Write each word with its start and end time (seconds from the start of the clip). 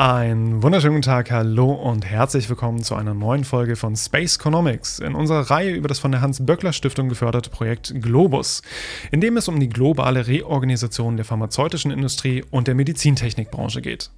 Einen 0.00 0.62
wunderschönen 0.62 0.94
guten 0.94 1.06
Tag, 1.06 1.32
hallo 1.32 1.72
und 1.72 2.06
herzlich 2.06 2.48
willkommen 2.48 2.84
zu 2.84 2.94
einer 2.94 3.14
neuen 3.14 3.42
Folge 3.42 3.74
von 3.74 3.96
Space 3.96 4.36
Economics 4.36 5.00
in 5.00 5.16
unserer 5.16 5.50
Reihe 5.50 5.74
über 5.74 5.88
das 5.88 5.98
von 5.98 6.12
der 6.12 6.20
Hans-Böckler-Stiftung 6.20 7.08
geförderte 7.08 7.50
Projekt 7.50 7.92
Globus, 8.00 8.62
in 9.10 9.20
dem 9.20 9.36
es 9.36 9.48
um 9.48 9.58
die 9.58 9.68
globale 9.68 10.28
Reorganisation 10.28 11.16
der 11.16 11.24
pharmazeutischen 11.24 11.90
Industrie 11.90 12.44
und 12.52 12.68
der 12.68 12.76
Medizintechnikbranche 12.76 13.82
geht. 13.82 14.12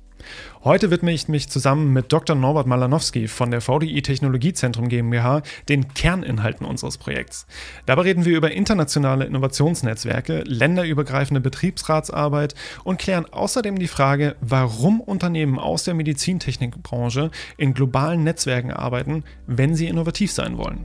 Heute 0.63 0.91
widme 0.91 1.13
ich 1.13 1.29
mich 1.29 1.49
zusammen 1.49 1.93
mit 1.93 2.13
Dr. 2.13 2.37
Norbert 2.37 2.67
Malanowski 2.67 3.29
von 3.29 3.51
der 3.51 3.61
VDI 3.61 4.03
Technologiezentrum 4.03 4.89
GmbH 4.89 5.43
den 5.69 5.95
Kerninhalten 5.95 6.67
unseres 6.67 6.99
Projekts. 6.99 7.47
Dabei 7.87 8.03
reden 8.03 8.25
wir 8.25 8.37
über 8.37 8.51
internationale 8.51 9.25
Innovationsnetzwerke, 9.25 10.43
länderübergreifende 10.47 11.41
Betriebsratsarbeit 11.41 12.55
und 12.85 12.99
klären 12.99 13.25
außerdem 13.25 13.79
die 13.79 13.89
Frage, 13.89 14.37
warum 14.41 15.01
Unternehmen 15.01 15.59
aus 15.59 15.85
der 15.85 15.95
Medizintechnikbranche 15.95 17.31
in 17.57 17.75
globalen 17.75 18.23
Netzwerken 18.23 18.71
arbeiten, 18.71 19.25
wenn 19.47 19.75
sie 19.75 19.89
innovativ 19.89 20.33
sein 20.33 20.59
wollen. 20.59 20.85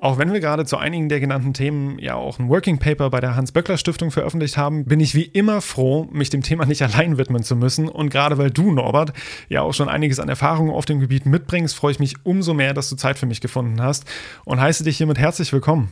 Auch 0.00 0.16
wenn 0.16 0.32
wir 0.32 0.38
gerade 0.38 0.64
zu 0.64 0.76
einigen 0.76 1.08
der 1.08 1.18
genannten 1.18 1.54
Themen 1.54 1.98
ja 1.98 2.14
auch 2.14 2.38
ein 2.38 2.48
Working 2.48 2.78
Paper 2.78 3.10
bei 3.10 3.20
der 3.20 3.34
Hans-Böckler-Stiftung 3.34 4.12
veröffentlicht 4.12 4.56
haben, 4.56 4.84
bin 4.84 5.00
ich 5.00 5.16
wie 5.16 5.24
immer 5.24 5.60
froh, 5.60 6.06
mich 6.12 6.30
dem 6.30 6.42
Thema 6.42 6.66
nicht 6.66 6.82
allein 6.84 7.18
widmen 7.18 7.42
zu 7.42 7.56
müssen. 7.56 7.88
Und 7.88 8.10
gerade 8.10 8.38
weil 8.38 8.52
du, 8.52 8.70
Norbert, 8.70 9.12
ja 9.48 9.62
auch 9.62 9.74
schon 9.74 9.88
einiges 9.88 10.20
an 10.20 10.28
Erfahrungen 10.28 10.70
auf 10.70 10.84
dem 10.84 11.00
Gebiet 11.00 11.26
mitbringst, 11.26 11.74
freue 11.74 11.92
ich 11.92 11.98
mich 11.98 12.14
umso 12.22 12.54
mehr, 12.54 12.74
dass 12.74 12.88
du 12.90 12.96
Zeit 12.96 13.18
für 13.18 13.26
mich 13.26 13.40
gefunden 13.40 13.82
hast 13.82 14.04
und 14.44 14.60
heiße 14.60 14.84
dich 14.84 14.98
hiermit 14.98 15.18
herzlich 15.18 15.52
willkommen. 15.52 15.90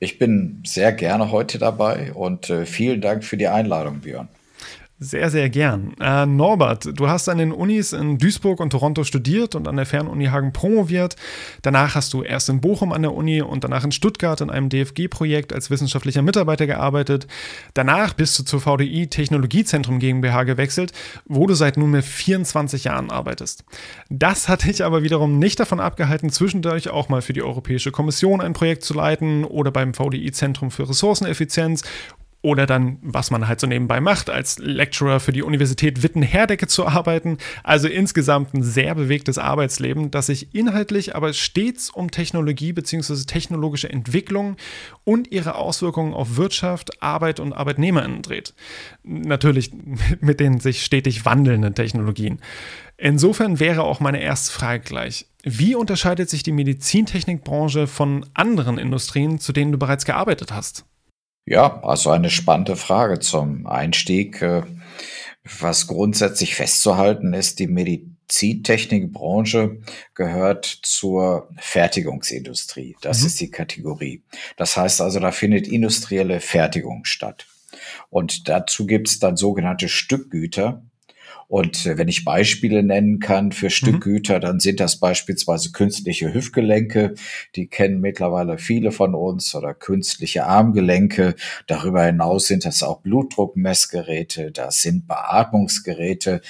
Ich 0.00 0.18
bin 0.18 0.62
sehr 0.66 0.92
gerne 0.92 1.30
heute 1.30 1.58
dabei 1.58 2.12
und 2.12 2.50
äh, 2.50 2.66
vielen 2.66 3.00
Dank 3.00 3.22
für 3.24 3.36
die 3.36 3.48
Einladung, 3.48 4.00
Björn. 4.00 4.28
Sehr, 4.98 5.28
sehr 5.28 5.50
gern. 5.50 5.92
Äh, 6.00 6.24
Norbert, 6.24 6.98
du 6.98 7.06
hast 7.06 7.28
an 7.28 7.36
den 7.36 7.52
Unis 7.52 7.92
in 7.92 8.16
Duisburg 8.16 8.60
und 8.60 8.70
Toronto 8.70 9.04
studiert 9.04 9.54
und 9.54 9.68
an 9.68 9.76
der 9.76 9.84
Fernuni 9.84 10.24
Hagen 10.26 10.54
promoviert. 10.54 11.16
Danach 11.60 11.94
hast 11.94 12.14
du 12.14 12.22
erst 12.22 12.48
in 12.48 12.62
Bochum 12.62 12.92
an 12.92 13.02
der 13.02 13.12
Uni 13.12 13.42
und 13.42 13.62
danach 13.62 13.84
in 13.84 13.92
Stuttgart 13.92 14.40
in 14.40 14.48
einem 14.48 14.70
DFG-Projekt 14.70 15.52
als 15.52 15.68
wissenschaftlicher 15.68 16.22
Mitarbeiter 16.22 16.66
gearbeitet. 16.66 17.26
Danach 17.74 18.14
bist 18.14 18.38
du 18.38 18.44
zur 18.44 18.62
VDI 18.62 19.08
Technologiezentrum 19.08 19.98
GmbH 19.98 20.44
gewechselt, 20.44 20.92
wo 21.26 21.46
du 21.46 21.52
seit 21.52 21.76
nunmehr 21.76 22.02
24 22.02 22.84
Jahren 22.84 23.10
arbeitest. 23.10 23.64
Das 24.08 24.48
hat 24.48 24.64
dich 24.64 24.82
aber 24.82 25.02
wiederum 25.02 25.38
nicht 25.38 25.60
davon 25.60 25.78
abgehalten, 25.78 26.30
zwischendurch 26.30 26.88
auch 26.88 27.10
mal 27.10 27.20
für 27.20 27.34
die 27.34 27.42
Europäische 27.42 27.92
Kommission 27.92 28.40
ein 28.40 28.54
Projekt 28.54 28.82
zu 28.82 28.94
leiten 28.94 29.44
oder 29.44 29.70
beim 29.70 29.92
VDI 29.92 30.32
Zentrum 30.32 30.70
für 30.70 30.88
Ressourceneffizienz 30.88 31.82
oder 32.46 32.64
dann, 32.64 32.98
was 33.02 33.32
man 33.32 33.48
halt 33.48 33.58
so 33.58 33.66
nebenbei 33.66 34.00
macht, 34.00 34.30
als 34.30 34.60
Lecturer 34.60 35.18
für 35.18 35.32
die 35.32 35.42
Universität 35.42 36.04
Witten-Herdecke 36.04 36.68
zu 36.68 36.86
arbeiten. 36.86 37.38
Also 37.64 37.88
insgesamt 37.88 38.54
ein 38.54 38.62
sehr 38.62 38.94
bewegtes 38.94 39.36
Arbeitsleben, 39.36 40.12
das 40.12 40.26
sich 40.26 40.54
inhaltlich 40.54 41.16
aber 41.16 41.32
stets 41.32 41.90
um 41.90 42.12
Technologie 42.12 42.72
bzw. 42.72 43.24
technologische 43.26 43.90
Entwicklung 43.90 44.54
und 45.02 45.32
ihre 45.32 45.56
Auswirkungen 45.56 46.14
auf 46.14 46.36
Wirtschaft, 46.36 47.02
Arbeit 47.02 47.40
und 47.40 47.52
ArbeitnehmerInnen 47.52 48.22
dreht. 48.22 48.54
Natürlich 49.02 49.72
mit 50.20 50.38
den 50.38 50.60
sich 50.60 50.84
stetig 50.84 51.24
wandelnden 51.24 51.74
Technologien. 51.74 52.38
Insofern 52.96 53.58
wäre 53.58 53.82
auch 53.82 53.98
meine 53.98 54.22
erste 54.22 54.52
Frage 54.52 54.84
gleich. 54.84 55.26
Wie 55.42 55.74
unterscheidet 55.74 56.30
sich 56.30 56.44
die 56.44 56.52
Medizintechnikbranche 56.52 57.88
von 57.88 58.24
anderen 58.34 58.78
Industrien, 58.78 59.40
zu 59.40 59.52
denen 59.52 59.72
du 59.72 59.78
bereits 59.78 60.04
gearbeitet 60.04 60.52
hast? 60.52 60.84
Ja, 61.46 61.80
also 61.82 62.10
eine 62.10 62.28
spannende 62.28 62.74
Frage 62.74 63.20
zum 63.20 63.66
Einstieg. 63.66 64.42
Äh, 64.42 64.62
was 65.60 65.86
grundsätzlich 65.86 66.56
festzuhalten 66.56 67.32
ist, 67.32 67.60
die 67.60 67.68
Medizintechnikbranche 67.68 69.78
gehört 70.14 70.64
zur 70.82 71.48
Fertigungsindustrie. 71.56 72.96
Das 73.00 73.20
mhm. 73.20 73.26
ist 73.26 73.40
die 73.40 73.52
Kategorie. 73.52 74.24
Das 74.56 74.76
heißt 74.76 75.00
also, 75.00 75.20
da 75.20 75.30
findet 75.30 75.68
industrielle 75.68 76.40
Fertigung 76.40 77.04
statt. 77.04 77.46
Und 78.10 78.48
dazu 78.48 78.86
gibt 78.86 79.06
es 79.08 79.20
dann 79.20 79.36
sogenannte 79.36 79.88
Stückgüter. 79.88 80.82
Und 81.48 81.86
äh, 81.86 81.98
wenn 81.98 82.08
ich 82.08 82.24
Beispiele 82.24 82.82
nennen 82.82 83.20
kann 83.20 83.52
für 83.52 83.66
mhm. 83.66 83.70
Stückgüter, 83.70 84.36
mhm. 84.36 84.40
dann 84.40 84.60
sind 84.60 84.80
das 84.80 84.98
beispielsweise 84.98 85.72
künstliche 85.72 86.32
Hüftgelenke, 86.32 87.14
die 87.54 87.68
kennen 87.68 88.00
mittlerweile 88.00 88.58
viele 88.58 88.92
von 88.92 89.14
uns, 89.14 89.54
oder 89.54 89.74
künstliche 89.74 90.46
Armgelenke. 90.46 91.34
Darüber 91.66 92.04
hinaus 92.04 92.46
sind 92.46 92.64
das 92.64 92.82
auch 92.82 93.00
Blutdruckmessgeräte, 93.00 94.50
das 94.50 94.82
sind 94.82 95.06
Beatmungsgeräte 95.06 96.40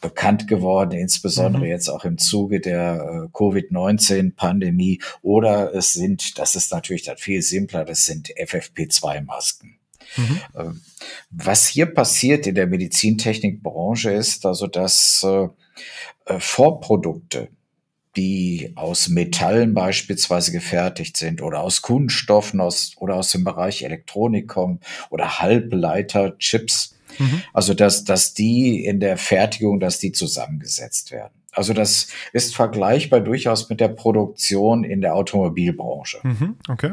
bekannt 0.00 0.48
geworden, 0.48 0.92
insbesondere 0.92 1.64
mhm. 1.64 1.70
jetzt 1.70 1.88
auch 1.88 2.04
im 2.04 2.18
Zuge 2.18 2.60
der 2.60 3.26
äh, 3.26 3.28
Covid-19-Pandemie. 3.32 5.00
Oder 5.22 5.74
es 5.74 5.92
sind, 5.92 6.38
das 6.38 6.54
ist 6.54 6.72
natürlich 6.72 7.04
dann 7.04 7.18
viel 7.18 7.42
simpler, 7.42 7.84
das 7.84 8.04
sind 8.04 8.28
FFP2-Masken. 8.28 9.79
Mhm. 10.16 10.80
Was 11.30 11.66
hier 11.66 11.86
passiert 11.86 12.46
in 12.46 12.54
der 12.54 12.66
Medizintechnikbranche 12.66 14.10
ist 14.10 14.44
also, 14.46 14.66
dass 14.66 15.24
äh, 15.24 15.48
äh, 16.26 16.40
Vorprodukte, 16.40 17.48
die 18.16 18.72
aus 18.74 19.08
Metallen 19.08 19.72
beispielsweise 19.72 20.52
gefertigt 20.52 21.16
sind 21.16 21.42
oder 21.42 21.60
aus 21.60 21.80
Kunststoffen 21.82 22.60
aus, 22.60 22.92
oder 22.96 23.16
aus 23.16 23.30
dem 23.30 23.44
Bereich 23.44 23.82
Elektronik 23.82 24.48
kommen 24.48 24.80
oder 25.10 25.40
Halbleiter, 25.40 26.36
Chips, 26.38 26.96
mhm. 27.18 27.42
also 27.52 27.72
dass, 27.72 28.04
dass 28.04 28.34
die 28.34 28.84
in 28.84 28.98
der 28.98 29.16
Fertigung, 29.16 29.78
dass 29.78 29.98
die 30.00 30.12
zusammengesetzt 30.12 31.12
werden. 31.12 31.34
Also 31.52 31.72
das 31.72 32.08
ist 32.32 32.54
vergleichbar 32.54 33.20
durchaus 33.20 33.68
mit 33.68 33.80
der 33.80 33.88
Produktion 33.88 34.84
in 34.84 35.00
der 35.00 35.14
Automobilbranche. 35.14 36.18
Mhm. 36.22 36.56
Okay. 36.68 36.92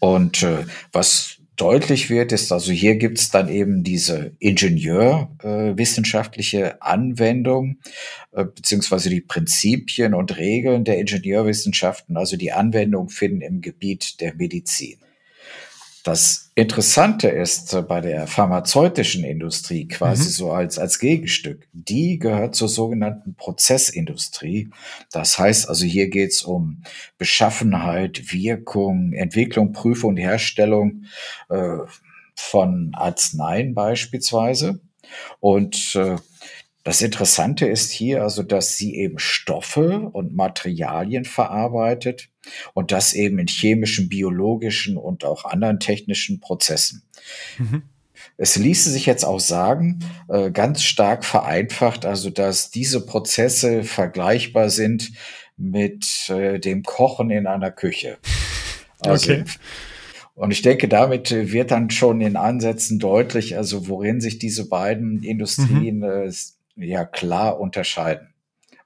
Und 0.00 0.42
äh, 0.42 0.64
was 0.92 1.35
deutlich 1.56 2.10
wird, 2.10 2.32
ist 2.32 2.52
also 2.52 2.72
hier 2.72 2.96
gibt 2.96 3.18
es 3.18 3.30
dann 3.30 3.48
eben 3.48 3.82
diese 3.82 4.32
Ingenieurwissenschaftliche 4.38 6.60
äh, 6.60 6.74
Anwendung 6.80 7.78
äh, 8.32 8.44
beziehungsweise 8.44 9.08
die 9.10 9.22
Prinzipien 9.22 10.14
und 10.14 10.36
Regeln 10.36 10.84
der 10.84 10.98
Ingenieurwissenschaften, 10.98 12.16
also 12.16 12.36
die 12.36 12.52
Anwendung 12.52 13.08
finden 13.08 13.40
im 13.40 13.60
Gebiet 13.60 14.20
der 14.20 14.34
Medizin. 14.34 14.98
Das 16.06 16.52
Interessante 16.54 17.26
ist 17.26 17.74
äh, 17.74 17.82
bei 17.82 18.00
der 18.00 18.28
pharmazeutischen 18.28 19.24
Industrie 19.24 19.88
quasi 19.88 20.28
mhm. 20.28 20.32
so 20.34 20.52
als, 20.52 20.78
als 20.78 21.00
Gegenstück. 21.00 21.66
Die 21.72 22.20
gehört 22.20 22.54
zur 22.54 22.68
sogenannten 22.68 23.34
Prozessindustrie. 23.34 24.70
Das 25.10 25.36
heißt 25.36 25.68
also, 25.68 25.84
hier 25.84 26.08
geht 26.08 26.30
es 26.30 26.44
um 26.44 26.84
Beschaffenheit, 27.18 28.32
Wirkung, 28.32 29.14
Entwicklung, 29.14 29.72
Prüfung 29.72 30.10
und 30.10 30.16
Herstellung 30.18 31.06
äh, 31.48 31.78
von 32.36 32.92
Arzneien 32.94 33.74
beispielsweise. 33.74 34.78
Und 35.40 35.96
äh, 35.96 36.18
das 36.86 37.02
Interessante 37.02 37.66
ist 37.66 37.90
hier 37.90 38.22
also, 38.22 38.44
dass 38.44 38.76
sie 38.76 38.94
eben 38.94 39.18
Stoffe 39.18 40.08
und 40.12 40.36
Materialien 40.36 41.24
verarbeitet 41.24 42.28
und 42.74 42.92
das 42.92 43.12
eben 43.12 43.40
in 43.40 43.48
chemischen, 43.48 44.08
biologischen 44.08 44.96
und 44.96 45.24
auch 45.24 45.44
anderen 45.46 45.80
technischen 45.80 46.38
Prozessen. 46.38 47.02
Mhm. 47.58 47.82
Es 48.36 48.54
ließe 48.54 48.88
sich 48.88 49.04
jetzt 49.04 49.24
auch 49.24 49.40
sagen, 49.40 49.98
äh, 50.28 50.52
ganz 50.52 50.84
stark 50.84 51.24
vereinfacht, 51.24 52.06
also 52.06 52.30
dass 52.30 52.70
diese 52.70 53.04
Prozesse 53.04 53.82
vergleichbar 53.82 54.70
sind 54.70 55.10
mit 55.56 56.28
äh, 56.28 56.60
dem 56.60 56.84
Kochen 56.84 57.30
in 57.30 57.48
einer 57.48 57.72
Küche. 57.72 58.18
Also, 59.00 59.30
okay. 59.30 59.44
Und 60.34 60.52
ich 60.52 60.62
denke, 60.62 60.88
damit 60.88 61.30
wird 61.30 61.70
dann 61.70 61.90
schon 61.90 62.22
in 62.22 62.36
Ansätzen 62.36 62.98
deutlich, 62.98 63.58
also 63.58 63.88
worin 63.88 64.22
sich 64.22 64.38
diese 64.38 64.70
beiden 64.70 65.22
Industrien 65.22 65.98
mhm. 65.98 66.02
äh, 66.02 66.32
ja 66.76 67.04
klar 67.04 67.58
unterscheiden. 67.58 68.34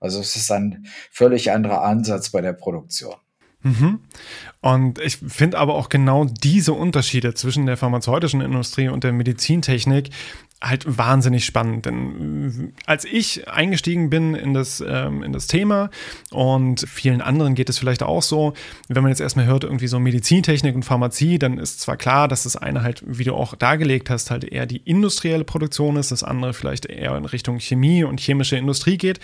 Also 0.01 0.21
es 0.21 0.37
ist 0.37 0.51
ein 0.51 0.87
völlig 1.11 1.53
anderer 1.53 1.83
Ansatz 1.83 2.31
bei 2.31 2.41
der 2.41 2.55
Produktion. 2.55 3.17
Mhm. 3.63 4.01
Und 4.63 4.99
ich 4.99 5.17
finde 5.17 5.59
aber 5.59 5.75
auch 5.75 5.89
genau 5.89 6.25
diese 6.25 6.75
Unterschiede 6.75 7.35
zwischen 7.35 7.67
der 7.67 7.79
pharmazeutischen 7.79 8.43
Industrie 8.43 8.89
und 8.89 9.05
der 9.05 9.13
Medizintechnik 9.13 10.11
halt 10.63 10.85
wahnsinnig 10.99 11.47
spannend. 11.47 11.87
Denn 11.87 12.73
äh, 12.77 12.83
als 12.85 13.05
ich 13.05 13.49
eingestiegen 13.49 14.11
bin 14.11 14.35
in 14.35 14.53
das, 14.53 14.85
ähm, 14.87 15.23
in 15.23 15.33
das 15.33 15.47
Thema 15.47 15.91
und 16.31 16.81
vielen 16.87 17.23
anderen 17.23 17.55
geht 17.55 17.71
es 17.71 17.79
vielleicht 17.79 18.03
auch 18.03 18.23
so, 18.23 18.53
wenn 18.89 19.03
man 19.03 19.11
jetzt 19.11 19.21
erstmal 19.21 19.47
hört, 19.47 19.65
irgendwie 19.65 19.87
so 19.87 19.99
Medizintechnik 19.99 20.75
und 20.75 20.83
Pharmazie, 20.83 21.39
dann 21.39 21.59
ist 21.59 21.81
zwar 21.81 21.97
klar, 21.97 22.29
dass 22.29 22.43
das 22.43 22.57
eine 22.57 22.83
halt, 22.83 23.03
wie 23.07 23.25
du 23.25 23.35
auch 23.35 23.55
dargelegt 23.55 24.11
hast, 24.11 24.31
halt 24.31 24.45
eher 24.45 24.67
die 24.67 24.83
industrielle 24.85 25.45
Produktion 25.45 25.97
ist, 25.97 26.13
das 26.13 26.23
andere 26.23 26.53
vielleicht 26.53 26.87
eher 26.87 27.17
in 27.17 27.25
Richtung 27.25 27.59
Chemie 27.59 28.05
und 28.05 28.21
chemische 28.21 28.57
Industrie 28.57 28.99
geht. 28.99 29.19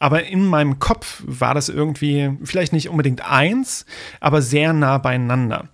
Aber 0.00 0.24
in 0.24 0.44
meinem 0.44 0.80
Kopf 0.80 1.22
war 1.24 1.54
das 1.54 1.68
irgendwie 1.68 2.36
vielleicht 2.42 2.72
nicht 2.72 2.88
unbedingt 2.88 3.24
eins, 3.24 3.86
aber 4.20 4.42
sehr 4.42 4.63
nah 4.72 4.98
beieinander. 4.98 5.68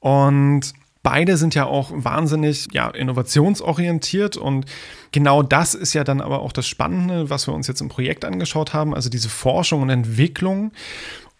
Und 0.00 0.74
Beide 1.04 1.36
sind 1.36 1.54
ja 1.54 1.66
auch 1.66 1.90
wahnsinnig 1.92 2.68
ja, 2.72 2.88
innovationsorientiert 2.88 4.38
und 4.38 4.64
genau 5.12 5.42
das 5.42 5.74
ist 5.74 5.92
ja 5.92 6.02
dann 6.02 6.22
aber 6.22 6.40
auch 6.40 6.50
das 6.50 6.66
Spannende, 6.66 7.28
was 7.28 7.46
wir 7.46 7.52
uns 7.52 7.66
jetzt 7.66 7.82
im 7.82 7.90
Projekt 7.90 8.24
angeschaut 8.24 8.72
haben, 8.72 8.94
also 8.94 9.10
diese 9.10 9.28
Forschung 9.28 9.82
und 9.82 9.90
Entwicklung. 9.90 10.72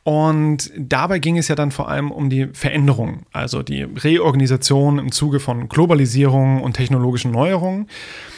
Und 0.04 0.70
dabei 0.76 1.18
ging 1.18 1.38
es 1.38 1.48
ja 1.48 1.54
dann 1.54 1.70
vor 1.70 1.88
allem 1.88 2.10
um 2.10 2.28
die 2.28 2.48
Veränderung, 2.52 3.22
also 3.32 3.62
die 3.62 3.84
Reorganisation 3.84 4.98
im 4.98 5.12
Zuge 5.12 5.40
von 5.40 5.70
Globalisierung 5.70 6.62
und 6.62 6.74
technologischen 6.74 7.30
Neuerungen. 7.30 7.88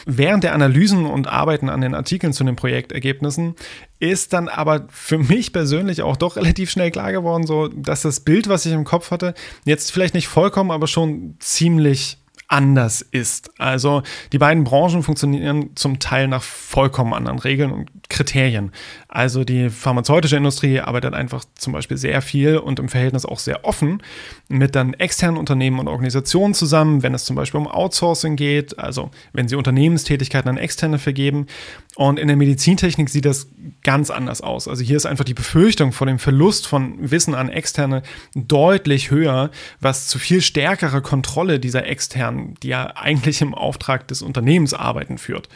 Während 0.05 0.45
der 0.45 0.53
Analysen 0.53 1.05
und 1.05 1.27
Arbeiten 1.27 1.67
an 1.67 1.81
den 1.81 1.93
Artikeln 1.93 2.31
zu 2.31 2.45
den 2.45 2.55
Projektergebnissen 2.55 3.55
ist 3.99 4.31
dann 4.31 4.47
aber 4.47 4.87
für 4.89 5.17
mich 5.17 5.51
persönlich 5.51 6.03
auch 6.03 6.15
doch 6.15 6.37
relativ 6.37 6.71
schnell 6.71 6.89
klar 6.89 7.11
geworden, 7.11 7.45
so 7.45 7.67
dass 7.67 8.01
das 8.01 8.21
Bild, 8.21 8.47
was 8.47 8.65
ich 8.65 8.71
im 8.71 8.85
Kopf 8.85 9.11
hatte, 9.11 9.33
jetzt 9.65 9.91
vielleicht 9.91 10.13
nicht 10.13 10.29
vollkommen, 10.29 10.71
aber 10.71 10.87
schon 10.87 11.35
ziemlich 11.39 12.17
anders 12.47 13.01
ist. 13.01 13.51
Also 13.59 14.03
die 14.31 14.37
beiden 14.37 14.63
Branchen 14.63 15.03
funktionieren 15.03 15.71
zum 15.75 15.99
Teil 15.99 16.27
nach 16.27 16.43
vollkommen 16.43 17.13
anderen 17.13 17.39
Regeln 17.39 17.71
und 17.71 17.89
Kriterien. 18.09 18.71
Also 19.09 19.43
die 19.43 19.69
pharmazeutische 19.69 20.37
Industrie 20.37 20.79
arbeitet 20.79 21.13
einfach 21.13 21.43
zum 21.55 21.73
Beispiel 21.73 21.97
sehr 21.97 22.21
viel 22.21 22.57
und 22.57 22.79
im 22.79 22.87
Verhältnis 22.87 23.25
auch 23.25 23.39
sehr 23.39 23.65
offen 23.65 24.01
mit 24.47 24.75
dann 24.75 24.93
externen 24.93 25.37
Unternehmen 25.37 25.79
und 25.79 25.87
Organisationen 25.87 26.53
zusammen, 26.53 27.03
wenn 27.03 27.13
es 27.13 27.25
zum 27.25 27.35
Beispiel 27.35 27.59
um 27.59 27.67
Outsourcing 27.67 28.37
geht, 28.37 28.79
also 28.79 29.11
wenn 29.33 29.47
sie 29.47 29.55
Unternehmenstätigkeiten 29.55 30.49
an 30.49 30.57
Externe 30.57 30.99
vergeben. 30.99 31.47
Und 31.95 32.19
in 32.19 32.27
der 32.27 32.37
Medizintechnik 32.37 33.09
sieht 33.09 33.25
das 33.25 33.47
ganz 33.83 34.11
anders 34.11 34.41
aus. 34.41 34.67
Also 34.67 34.83
hier 34.83 34.97
ist 34.97 35.07
einfach 35.07 35.25
die 35.25 35.33
Befürchtung 35.33 35.91
vor 35.91 36.05
dem 36.05 36.19
Verlust 36.19 36.67
von 36.67 36.95
Wissen 36.99 37.33
an 37.33 37.49
Externe 37.49 38.03
deutlich 38.35 39.09
höher, 39.09 39.49
was 39.81 40.07
zu 40.07 40.19
viel 40.19 40.41
stärkerer 40.41 41.01
Kontrolle 41.01 41.59
dieser 41.59 41.87
Externen, 41.87 42.36
die 42.63 42.69
ja 42.69 42.95
eigentlich 42.95 43.41
im 43.41 43.53
Auftrag 43.53 44.07
des 44.07 44.21
Unternehmens 44.21 44.73
arbeiten, 44.73 45.17
führt. 45.17 45.49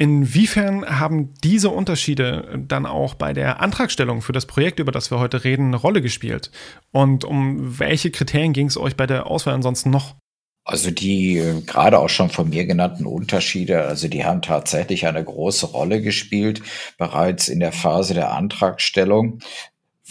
Inwiefern 0.00 0.98
haben 0.98 1.34
diese 1.44 1.68
Unterschiede 1.68 2.58
dann 2.66 2.86
auch 2.86 3.12
bei 3.12 3.34
der 3.34 3.60
Antragstellung 3.60 4.22
für 4.22 4.32
das 4.32 4.46
Projekt, 4.46 4.78
über 4.78 4.92
das 4.92 5.10
wir 5.10 5.18
heute 5.18 5.44
reden, 5.44 5.66
eine 5.66 5.76
Rolle 5.76 6.00
gespielt? 6.00 6.50
Und 6.90 7.24
um 7.24 7.78
welche 7.78 8.10
Kriterien 8.10 8.54
ging 8.54 8.68
es 8.68 8.78
euch 8.78 8.96
bei 8.96 9.06
der 9.06 9.26
Auswahl 9.26 9.52
ansonsten 9.52 9.90
noch? 9.90 10.14
Also 10.64 10.90
die 10.90 11.38
äh, 11.38 11.60
gerade 11.62 11.98
auch 11.98 12.08
schon 12.08 12.30
von 12.30 12.48
mir 12.48 12.64
genannten 12.64 13.04
Unterschiede, 13.04 13.82
also 13.82 14.08
die 14.08 14.24
haben 14.24 14.40
tatsächlich 14.40 15.06
eine 15.06 15.24
große 15.24 15.66
Rolle 15.66 16.00
gespielt, 16.00 16.62
bereits 16.96 17.48
in 17.48 17.60
der 17.60 17.72
Phase 17.72 18.14
der 18.14 18.32
Antragstellung 18.32 19.40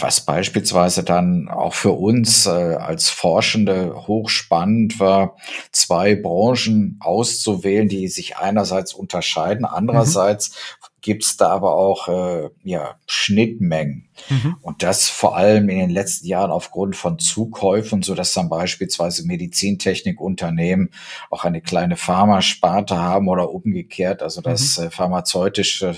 was 0.01 0.21
beispielsweise 0.21 1.03
dann 1.03 1.49
auch 1.49 1.73
für 1.73 1.91
uns 1.91 2.45
äh, 2.45 2.49
als 2.49 3.09
Forschende 3.09 4.07
hochspannend 4.07 4.99
war, 4.99 5.35
zwei 5.71 6.15
Branchen 6.15 6.97
auszuwählen, 6.99 7.89
die 7.89 8.07
sich 8.07 8.37
einerseits 8.37 8.93
unterscheiden, 8.93 9.65
andererseits 9.65 10.51
mhm. 10.51 10.85
gibt 11.01 11.23
es 11.23 11.37
da 11.37 11.49
aber 11.49 11.75
auch 11.75 12.07
äh, 12.07 12.49
ja, 12.63 12.95
Schnittmengen. 13.07 14.09
Mhm. 14.29 14.57
Und 14.61 14.83
das 14.83 15.09
vor 15.09 15.35
allem 15.35 15.69
in 15.69 15.79
den 15.79 15.89
letzten 15.89 16.27
Jahren 16.27 16.51
aufgrund 16.51 16.95
von 16.95 17.19
Zukäufen, 17.19 18.01
so 18.01 18.15
dass 18.15 18.33
dann 18.33 18.49
beispielsweise 18.49 19.25
Medizintechnikunternehmen 19.25 20.91
auch 21.29 21.43
eine 21.43 21.61
kleine 21.61 21.97
Pharmasparte 21.97 22.97
haben 22.97 23.27
oder 23.27 23.51
umgekehrt, 23.51 24.21
also 24.21 24.41
das 24.41 24.77
mhm. 24.77 24.85
äh, 24.85 24.89
pharmazeutische 24.91 25.97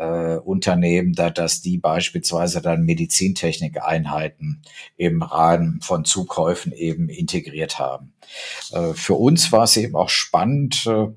äh, 0.00 0.36
Unternehmen, 0.36 1.12
da, 1.12 1.28
dass 1.28 1.60
die 1.60 1.76
beispielsweise 1.76 2.62
dann 2.62 2.84
Medizintechnikeinheiten 2.84 4.62
im 4.96 5.22
Rahmen 5.22 5.80
von 5.82 6.06
Zukäufen 6.06 6.72
eben 6.72 7.10
integriert 7.10 7.78
haben. 7.78 8.14
Äh, 8.72 8.94
für 8.94 9.14
uns 9.14 9.52
war 9.52 9.64
es 9.64 9.76
eben 9.76 9.94
auch 9.94 10.08
spannend, 10.08 10.86
äh, 10.86 11.08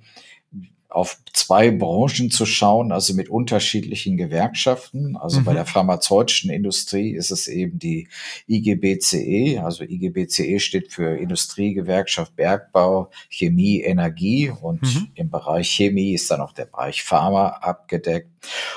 auf 0.94 1.18
zwei 1.34 1.72
Branchen 1.72 2.30
zu 2.30 2.46
schauen, 2.46 2.92
also 2.92 3.16
mit 3.16 3.28
unterschiedlichen 3.28 4.16
Gewerkschaften. 4.16 5.18
Also 5.18 5.40
mhm. 5.40 5.46
bei 5.46 5.54
der 5.54 5.66
pharmazeutischen 5.66 6.52
Industrie 6.52 7.16
ist 7.16 7.32
es 7.32 7.48
eben 7.48 7.80
die 7.80 8.08
IGBCE. 8.48 9.60
Also 9.64 9.84
IGBCE 9.84 10.60
steht 10.60 10.94
für 10.94 11.18
Industriegewerkschaft 11.18 12.36
Bergbau, 12.36 13.10
Chemie, 13.30 13.82
Energie 13.82 14.52
und 14.52 14.84
mhm. 14.84 15.08
im 15.16 15.30
Bereich 15.32 15.70
Chemie 15.70 16.14
ist 16.14 16.30
dann 16.30 16.42
auch 16.42 16.54
der 16.54 16.66
Bereich 16.66 17.02
Pharma 17.02 17.48
abgedeckt. 17.48 18.30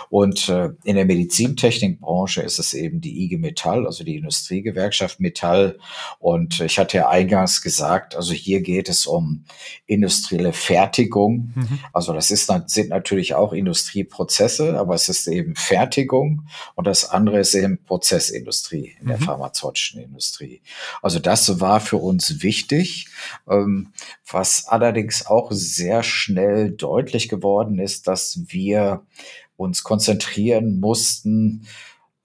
Und 0.09 0.49
äh, 0.49 0.71
in 0.85 0.97
der 0.97 1.05
Medizintechnikbranche 1.05 2.43
ist 2.43 2.59
es 2.59 2.73
eben 2.73 3.01
die 3.01 3.25
IG 3.25 3.39
Metall, 3.39 3.87
also 3.87 4.05
die 4.05 4.17
Industriegewerkschaft 4.17 5.21
Metall. 5.21 5.79
Und 6.19 6.61
ich 6.61 6.79
hatte 6.79 6.99
ja 6.99 7.09
eingangs 7.09 7.63
gesagt, 7.63 8.17
also 8.17 8.33
hier 8.33 8.61
geht 8.61 8.89
es 8.89 9.07
um 9.07 9.45
industrielle 9.87 10.53
Fertigung. 10.53 11.53
Mhm. 11.55 11.79
Also 11.93 12.06
das 12.13 12.31
ist, 12.31 12.53
sind 12.67 12.89
natürlich 12.89 13.35
auch 13.35 13.53
Industrieprozesse, 13.53 14.79
aber 14.79 14.95
es 14.95 15.09
ist 15.09 15.27
eben 15.27 15.55
Fertigung 15.57 16.47
und 16.75 16.87
das 16.87 17.09
andere 17.11 17.41
ist 17.41 17.55
eben 17.55 17.79
Prozessindustrie 17.85 18.97
in 19.01 19.05
mhm. 19.05 19.09
der 19.09 19.19
pharmazeutischen 19.19 20.01
Industrie. 20.01 20.61
Also 21.03 21.19
das 21.19 21.61
war 21.61 21.81
für 21.81 21.99
uns 21.99 22.43
wichtig. 22.43 23.09
Ähm, 23.49 23.93
was 24.31 24.67
allerdings 24.67 25.27
auch 25.27 25.51
sehr 25.53 26.03
schnell 26.03 26.71
deutlich 26.71 27.29
geworden 27.29 27.79
ist, 27.79 28.07
dass 28.09 28.41
wir 28.47 29.03
uns 29.57 29.83
konzentrieren 29.83 30.81
mussten, 30.81 31.67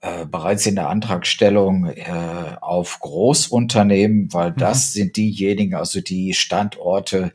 äh, 0.04 0.26
bereits 0.26 0.66
in 0.66 0.74
der 0.74 0.88
Antragstellung 0.88 1.86
äh, 1.86 2.56
auf 2.60 2.98
Großunternehmen, 2.98 4.32
weil 4.34 4.50
mhm. 4.50 4.56
das 4.56 4.92
sind 4.92 5.16
diejenigen, 5.16 5.76
also 5.76 6.00
die 6.00 6.34
Standorte 6.34 7.32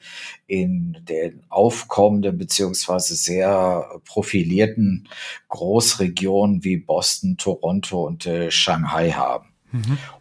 in 0.48 0.98
den 1.08 1.44
aufkommenden 1.48 2.38
beziehungsweise 2.38 3.16
sehr 3.16 3.90
profilierten 4.04 5.08
Großregionen 5.48 6.66
wie 6.66 6.76
Boston, 6.76 7.38
Toronto 7.38 8.06
und 8.06 8.26
äh, 8.26 8.52
Shanghai 8.52 9.12
haben. 9.12 9.48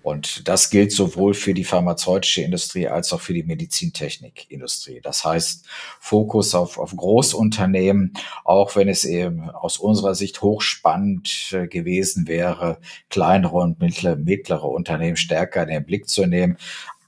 Und 0.03 0.49
das 0.49 0.71
gilt 0.71 0.93
sowohl 0.93 1.35
für 1.35 1.55
die 1.55 1.65
pharmazeutische 1.65 2.43
Industrie 2.43 2.89
als 2.89 3.13
auch 3.13 3.21
für 3.21 3.33
die 3.33 3.45
Medizintechnikindustrie. 3.45 5.01
Das 5.01 5.25
heißt, 5.25 5.65
Fokus 6.01 6.55
auf, 6.55 6.79
auf 6.79 6.97
Großunternehmen, 6.97 8.15
auch 8.45 8.75
wenn 8.77 8.89
es 8.89 9.05
eben 9.05 9.49
aus 9.51 9.79
unserer 9.79 10.15
Sicht 10.15 10.43
hochspannend 10.43 11.53
äh, 11.53 11.69
gewesen 11.69 12.27
wäre, 12.27 12.79
kleinere 13.09 13.57
und 13.57 13.81
mittlere, 13.81 14.17
mittlere 14.17 14.65
Unternehmen 14.65 15.17
stärker 15.17 15.63
in 15.63 15.69
den 15.69 15.85
Blick 15.85 16.09
zu 16.09 16.27
nehmen. 16.27 16.57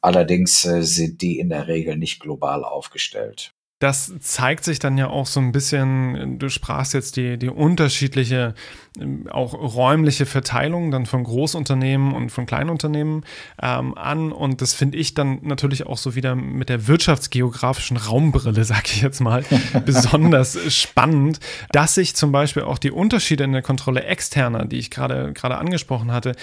Allerdings 0.01 0.65
äh, 0.65 0.83
sind 0.83 1.23
die 1.23 1.39
in 1.39 1.49
der 1.49 1.67
Regel 1.67 1.97
nicht 1.97 2.21
global 2.21 2.65
aufgestellt. 2.65 3.53
Das 3.81 4.13
zeigt 4.21 4.65
sich 4.65 4.81
dann 4.81 4.99
ja 4.99 5.09
auch 5.09 5.27
so 5.27 5.39
ein 5.39 5.53
bisschen, 5.53 6.39
du 6.41 6.49
sprachst 6.49 6.95
jetzt 6.95 7.17
die, 7.17 7.39
die 7.39 7.49
unterschiedliche, 7.49 8.55
ähm, 8.99 9.29
auch 9.31 9.55
räumliche 9.55 10.27
Verteilung 10.27 10.91
dann 10.91 11.07
von 11.07 11.23
Großunternehmen 11.23 12.13
und 12.13 12.31
von 12.31 12.45
Kleinunternehmen 12.45 13.25
ähm, 13.63 13.97
an. 13.97 14.33
Und 14.33 14.63
das 14.63 14.75
finde 14.75 14.99
ich 14.99 15.15
dann 15.15 15.39
natürlich 15.43 15.87
auch 15.87 15.99
so 15.99 16.17
wieder 16.17 16.35
mit 16.35 16.69
der 16.69 16.89
wirtschaftsgeografischen 16.89 17.97
Raumbrille, 17.97 18.65
sag 18.67 18.89
ich 18.89 19.03
jetzt 19.03 19.21
mal, 19.21 19.45
besonders 19.85 20.59
spannend, 20.75 21.39
dass 21.71 21.95
sich 21.95 22.17
zum 22.17 22.33
Beispiel 22.33 22.65
auch 22.65 22.79
die 22.79 22.91
Unterschiede 22.91 23.45
in 23.45 23.53
der 23.53 23.63
Kontrolle 23.63 24.03
externer, 24.05 24.65
die 24.65 24.79
ich 24.79 24.91
gerade 24.91 25.33
gerade 25.35 25.59
angesprochen 25.59 26.13
hatte, 26.13 26.35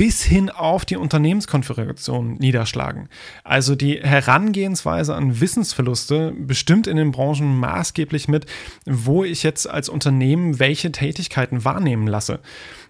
bis 0.00 0.22
hin 0.22 0.48
auf 0.48 0.86
die 0.86 0.96
Unternehmenskonfiguration 0.96 2.36
niederschlagen. 2.36 3.10
Also 3.44 3.74
die 3.74 4.00
Herangehensweise 4.00 5.14
an 5.14 5.42
Wissensverluste 5.42 6.32
bestimmt 6.38 6.86
in 6.86 6.96
den 6.96 7.10
Branchen 7.10 7.58
maßgeblich 7.58 8.26
mit, 8.26 8.46
wo 8.86 9.24
ich 9.24 9.42
jetzt 9.42 9.68
als 9.68 9.90
Unternehmen 9.90 10.58
welche 10.58 10.90
Tätigkeiten 10.90 11.66
wahrnehmen 11.66 12.06
lasse. 12.06 12.40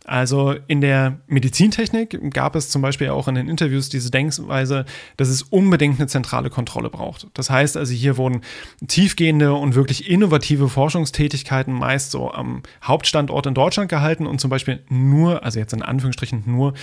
Also 0.06 0.54
in 0.66 0.80
der 0.80 1.18
Medizintechnik 1.26 2.32
gab 2.32 2.56
es 2.56 2.70
zum 2.70 2.80
Beispiel 2.80 3.10
auch 3.10 3.28
in 3.28 3.34
den 3.34 3.48
Interviews 3.48 3.90
diese 3.90 4.10
Denkweise, 4.10 4.84
dass 5.16 5.28
es 5.28 5.42
unbedingt 5.42 6.00
eine 6.00 6.08
zentrale 6.08 6.48
Kontrolle 6.48 6.90
braucht. 6.90 7.28
Das 7.34 7.50
heißt 7.50 7.76
also, 7.76 7.92
hier 7.92 8.16
wurden 8.16 8.40
tiefgehende 8.88 9.52
und 9.52 9.74
wirklich 9.74 10.10
innovative 10.10 10.68
Forschungstätigkeiten 10.68 11.74
meist 11.74 12.12
so 12.12 12.32
am 12.32 12.62
Hauptstandort 12.82 13.46
in 13.46 13.54
Deutschland 13.54 13.90
gehalten 13.90 14.26
und 14.26 14.40
zum 14.40 14.50
Beispiel 14.50 14.82
nur, 14.88 15.44
also 15.44 15.58
jetzt 15.58 15.74
in 15.74 15.82
Anführungsstrichen 15.82 16.44
nur, 16.46 16.74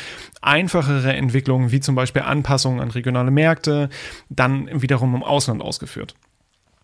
einfachere 0.41 1.13
Entwicklungen 1.13 1.71
wie 1.71 1.79
zum 1.79 1.95
Beispiel 1.95 2.23
Anpassungen 2.23 2.79
an 2.79 2.91
regionale 2.91 3.31
Märkte 3.31 3.89
dann 4.29 4.69
wiederum 4.81 5.15
im 5.15 5.23
Ausland 5.23 5.61
ausgeführt 5.61 6.15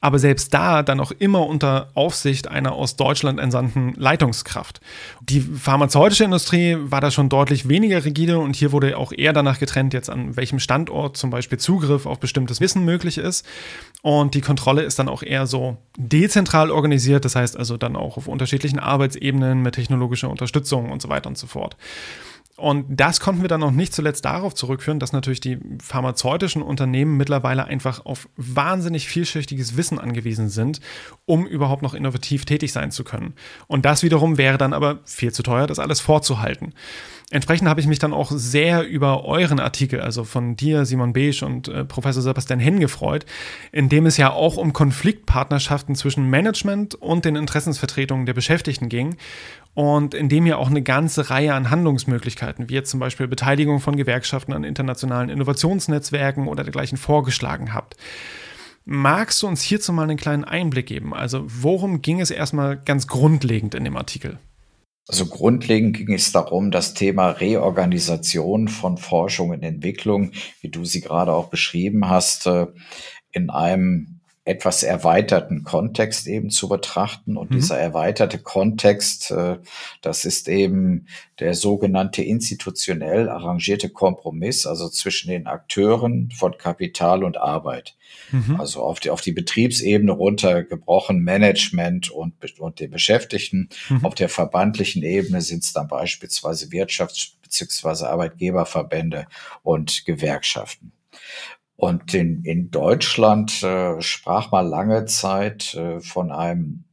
aber 0.04 0.20
selbst 0.20 0.54
da 0.54 0.84
dann 0.84 1.00
auch 1.00 1.12
immer 1.12 1.48
unter 1.48 1.88
Aufsicht 1.94 2.50
einer 2.50 2.74
aus 2.74 2.98
Deutschland 2.98 3.40
entsandten 3.40 3.94
Leitungskraft. 3.96 4.82
Die 5.22 5.40
pharmazeutische 5.40 6.26
Industrie 6.26 6.76
war 6.78 7.00
da 7.00 7.10
schon 7.10 7.30
deutlich 7.30 7.70
weniger 7.70 8.04
rigide 8.04 8.38
und 8.38 8.54
hier 8.54 8.74
wurde 8.74 8.98
auch 8.98 9.14
eher 9.14 9.32
danach 9.32 9.60
getrennt, 9.60 9.94
jetzt 9.94 10.10
an 10.10 10.36
welchem 10.36 10.60
Standort 10.60 11.16
zum 11.16 11.30
Beispiel 11.30 11.58
Zugriff 11.58 12.06
auf 12.06 12.20
bestimmtes 12.20 12.60
Wissen 12.60 12.84
möglich 12.84 13.18
ist. 13.18 13.46
Und 14.02 14.34
die 14.34 14.42
Kontrolle 14.42 14.82
ist 14.82 15.00
dann 15.00 15.08
auch 15.08 15.24
eher 15.24 15.48
so 15.48 15.78
dezentral 15.98 16.70
organisiert, 16.70 17.24
das 17.24 17.38
heißt 17.38 17.56
also 17.56 17.78
dann 17.78 17.96
auch 17.96 18.18
auf 18.18 18.28
unterschiedlichen 18.28 18.80
Arbeitsebenen 18.80 19.62
mit 19.62 19.76
technologischer 19.76 20.30
Unterstützung 20.30 20.92
und 20.92 21.02
so 21.02 21.08
weiter 21.08 21.30
und 21.30 21.38
so 21.38 21.48
fort. 21.48 21.78
Und 22.56 22.86
das 22.88 23.20
konnten 23.20 23.42
wir 23.42 23.50
dann 23.50 23.64
auch 23.64 23.72
nicht 23.72 23.94
zuletzt 23.94 24.26
darauf 24.26 24.54
zurückführen, 24.54 25.00
dass 25.00 25.12
natürlich 25.12 25.40
die 25.40 25.58
pharmazeutischen 25.82 26.62
Unternehmen 26.62 27.18
mittlerweile 27.18 27.66
einfach 27.66 28.06
auf 28.06 28.30
wahnsinnig 28.36 29.08
vielschichtiges 29.08 29.76
Wissen 29.76 29.98
angewiesen 29.98 30.50
sind, 30.50 30.80
um 31.26 31.48
überhaupt 31.48 31.82
noch 31.82 31.96
innovativ 31.96 32.46
tätig 32.46 32.72
sein 32.72 32.92
zu 32.92 33.04
können. 33.04 33.34
Und 33.66 33.86
das 33.86 34.04
wiederum 34.04 34.38
wäre 34.38 34.60
dann 34.60 34.74
aber 34.74 35.00
viel 35.04 35.34
zu 35.34 35.42
teuer, 35.42 35.66
das 35.66 35.80
alles 35.80 36.00
vorzuhalten. 36.00 36.74
Entsprechend 37.34 37.68
habe 37.68 37.82
ich 37.82 37.88
mich 37.88 37.98
dann 37.98 38.14
auch 38.14 38.30
sehr 38.32 38.88
über 38.88 39.26
euren 39.26 39.60
Artikel, 39.60 40.02
also 40.02 40.24
von 40.24 40.56
dir, 40.56 40.86
Simon 40.86 41.14
Beesch 41.14 41.42
und 41.42 41.68
äh, 41.68 41.84
Professor 41.84 42.22
Sebastian 42.22 42.60
Henn 42.60 42.80
gefreut, 42.80 43.26
in 43.72 43.90
dem 43.90 44.06
es 44.06 44.18
ja 44.18 44.32
auch 44.32 44.56
um 44.56 44.72
Konfliktpartnerschaften 44.72 45.96
zwischen 45.96 46.30
Management 46.30 46.94
und 46.94 47.26
den 47.26 47.36
Interessensvertretungen 47.36 48.28
der 48.28 48.36
Beschäftigten 48.36 48.88
ging 48.88 49.16
und 49.74 50.14
in 50.14 50.30
dem 50.30 50.46
ihr 50.46 50.60
auch 50.60 50.70
eine 50.70 50.84
ganze 50.84 51.32
Reihe 51.32 51.56
an 51.56 51.72
Handlungsmöglichkeiten, 51.72 52.70
wie 52.70 52.76
jetzt 52.76 52.92
zum 52.92 53.00
Beispiel 53.00 53.28
Beteiligung 53.28 53.80
von 53.80 53.96
Gewerkschaften 53.96 54.54
an 54.54 54.64
internationalen 54.64 55.30
Innovationsnetzwerken 55.32 56.48
oder 56.48 56.64
dergleichen 56.64 57.00
vorgeschlagen 57.00 57.74
habt. 57.74 57.98
Magst 58.86 59.42
du 59.42 59.48
uns 59.48 59.64
hierzu 59.64 59.92
mal 59.92 60.04
einen 60.04 60.18
kleinen 60.18 60.44
Einblick 60.44 60.86
geben? 60.86 61.16
Also 61.16 61.44
worum 61.48 62.04
ging 62.04 62.22
es 62.22 62.30
erstmal 62.30 62.78
ganz 62.78 63.08
grundlegend 63.08 63.74
in 63.74 63.86
dem 63.86 63.98
Artikel? 63.98 64.38
Also 65.08 65.26
grundlegend 65.26 65.98
ging 65.98 66.14
es 66.14 66.32
darum, 66.32 66.72
das 66.72 66.94
Thema 66.94 67.32
Reorganisation 67.32 68.70
von 68.70 68.98
Forschung 68.98 69.50
und 69.50 69.62
Entwicklung, 69.62 70.32
wie 70.62 70.70
du 70.70 70.86
sie 70.86 71.02
gerade 71.02 71.34
auch 71.34 71.50
beschrieben 71.50 72.10
hast, 72.10 72.48
äh, 72.48 72.68
in 73.32 73.50
einem 73.50 74.13
etwas 74.46 74.84
erweiterten 74.84 75.64
Kontext 75.64 76.28
eben 76.28 76.50
zu 76.50 76.68
betrachten. 76.68 77.38
Und 77.38 77.52
mhm. 77.52 77.56
dieser 77.56 77.78
erweiterte 77.78 78.40
Kontext, 78.40 79.32
äh, 79.32 79.58
das 80.02 80.26
ist 80.26 80.50
eben 80.50 81.08
der 81.40 81.54
sogenannte 81.54 82.24
institutionell 82.24 83.30
arrangierte 83.30 83.90
Kompromiss, 83.90 84.66
also 84.66 84.90
zwischen 84.90 85.30
den 85.30 85.48
Akteuren 85.48 86.30
von 86.32 86.58
Kapital 86.58 87.24
und 87.24 87.38
Arbeit. 87.38 87.96
Mhm. 88.32 88.60
Also 88.60 88.82
auf 88.84 89.00
die, 89.00 89.12
auf 89.12 89.22
die 89.22 89.32
Betriebsebene 89.32 90.12
runtergebrochen, 90.12 91.20
Management 91.20 92.12
und, 92.12 92.60
und 92.60 92.80
den 92.82 92.92
Beschäftigten. 92.92 93.70
Mhm. 93.90 94.06
Auf 94.06 94.16
der 94.16 94.30
verbandlichen 94.30 95.04
Ebene 95.04 95.42
sind 95.42 95.64
es 95.64 95.72
dann 95.72 95.88
beispielsweise 95.88 96.68
Wirtschafts- 96.68 97.36
bzw. 97.44 98.06
Arbeitgeberverbände 98.06 99.28
und 99.62 100.06
Gewerkschaften. 100.06 100.92
Und 101.84 102.14
in, 102.14 102.46
in 102.46 102.72
Deutschland 102.72 103.62
äh, 103.62 104.02
sprach 104.02 104.52
man 104.52 104.70
lange 104.70 105.04
Zeit 105.04 105.74
äh, 105.74 106.00
von 106.00 106.32
einem 106.32 106.86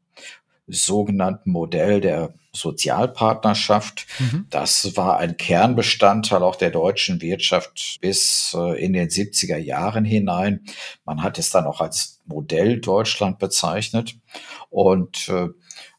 sogenannten 0.67 1.53
Modell 1.53 2.01
der 2.01 2.35
Sozialpartnerschaft. 2.53 4.09
Mhm. 4.19 4.47
Das 4.51 4.97
war 4.97 5.19
ein 5.19 5.37
Kernbestandteil 5.37 6.43
auch 6.43 6.57
der 6.57 6.71
deutschen 6.71 7.23
Wirtschaft 7.23 7.99
bis 8.01 8.53
äh, 8.59 8.85
in 8.85 8.93
den 8.93 9.09
70er 9.09 9.59
Jahren 9.59 10.05
hinein. 10.05 10.65
Man 11.05 11.23
hat 11.23 11.39
es 11.39 11.51
dann 11.51 11.67
auch 11.67 11.81
als 11.81 12.19
Modell 12.27 12.81
Deutschland 12.81 13.39
bezeichnet. 13.39 14.17
Und 14.71 15.29
äh, 15.29 15.51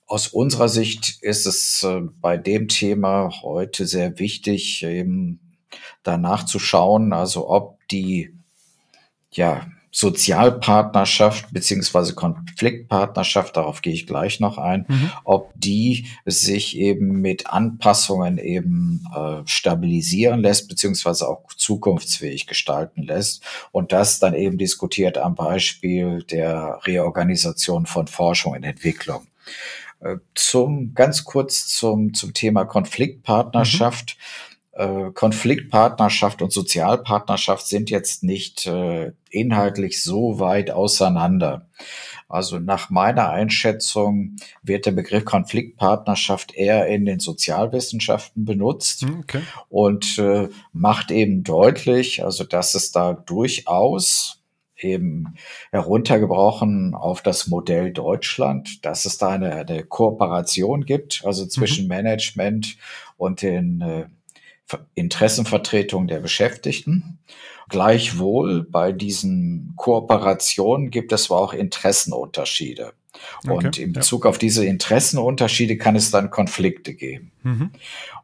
aus 0.05 0.27
unserer 0.27 0.67
Sicht 0.67 1.17
ist 1.21 1.45
es 1.45 1.83
äh, 1.83 2.01
bei 2.19 2.35
dem 2.35 2.67
Thema 2.67 3.31
heute 3.41 3.87
sehr 3.87 4.19
wichtig, 4.19 4.83
eben 4.83 5.39
danach 6.03 6.43
zu 6.43 6.59
schauen, 6.59 7.13
also 7.13 7.49
ob 7.49 7.79
die 7.87 8.35
ja, 9.31 9.65
Sozialpartnerschaft 9.93 11.51
beziehungsweise 11.51 12.15
Konfliktpartnerschaft, 12.15 13.57
darauf 13.57 13.81
gehe 13.81 13.93
ich 13.93 14.07
gleich 14.07 14.39
noch 14.39 14.57
ein, 14.57 14.85
mhm. 14.87 15.11
ob 15.25 15.51
die 15.55 16.07
sich 16.25 16.77
eben 16.77 17.19
mit 17.19 17.47
Anpassungen 17.47 18.37
eben 18.37 19.05
äh, 19.13 19.41
stabilisieren 19.45 20.39
lässt 20.39 20.69
beziehungsweise 20.69 21.27
auch 21.27 21.43
zukunftsfähig 21.57 22.47
gestalten 22.47 23.03
lässt 23.03 23.43
und 23.73 23.91
das 23.91 24.19
dann 24.19 24.33
eben 24.33 24.57
diskutiert 24.57 25.17
am 25.17 25.35
Beispiel 25.35 26.23
der 26.23 26.79
Reorganisation 26.85 27.85
von 27.85 28.07
Forschung 28.07 28.53
und 28.53 28.63
Entwicklung. 28.63 29.27
Äh, 29.99 30.17
zum 30.35 30.93
ganz 30.93 31.25
kurz 31.25 31.67
zum 31.67 32.13
zum 32.13 32.33
Thema 32.33 32.63
Konfliktpartnerschaft. 32.63 34.15
Mhm 34.17 34.50
Konfliktpartnerschaft 35.13 36.41
und 36.41 36.53
Sozialpartnerschaft 36.53 37.67
sind 37.67 37.89
jetzt 37.89 38.23
nicht 38.23 38.65
äh, 38.67 39.11
inhaltlich 39.29 40.01
so 40.01 40.39
weit 40.39 40.71
auseinander. 40.71 41.67
Also 42.29 42.59
nach 42.59 42.89
meiner 42.89 43.29
Einschätzung 43.29 44.37
wird 44.63 44.85
der 44.85 44.93
Begriff 44.93 45.25
Konfliktpartnerschaft 45.25 46.55
eher 46.55 46.87
in 46.87 47.03
den 47.03 47.19
Sozialwissenschaften 47.19 48.45
benutzt 48.45 49.01
hm, 49.01 49.19
okay. 49.19 49.41
und 49.67 50.17
äh, 50.17 50.47
macht 50.71 51.11
eben 51.11 51.43
deutlich, 51.43 52.23
also 52.23 52.45
dass 52.45 52.73
es 52.73 52.93
da 52.93 53.11
durchaus 53.11 54.41
eben 54.77 55.35
heruntergebrochen 55.71 56.95
auf 56.95 57.21
das 57.21 57.47
Modell 57.47 57.91
Deutschland, 57.91 58.85
dass 58.85 59.05
es 59.05 59.17
da 59.17 59.29
eine, 59.29 59.53
eine 59.53 59.83
Kooperation 59.83 60.85
gibt, 60.85 61.23
also 61.25 61.45
zwischen 61.45 61.83
mhm. 61.83 61.89
Management 61.89 62.77
und 63.17 63.41
den 63.41 63.81
äh, 63.81 64.05
Interessenvertretung 64.95 66.07
der 66.07 66.19
Beschäftigten. 66.19 67.19
Gleichwohl 67.69 68.63
bei 68.63 68.91
diesen 68.91 69.73
Kooperationen 69.77 70.89
gibt 70.89 71.13
es 71.13 71.31
aber 71.31 71.39
auch 71.39 71.53
Interessenunterschiede. 71.53 72.93
Okay, 73.43 73.53
und 73.53 73.77
in 73.77 73.93
Bezug 73.93 74.25
ja. 74.25 74.29
auf 74.29 74.37
diese 74.37 74.65
Interessenunterschiede 74.65 75.77
kann 75.77 75.95
es 75.95 76.11
dann 76.11 76.29
Konflikte 76.29 76.93
geben. 76.93 77.31
Mhm. 77.43 77.71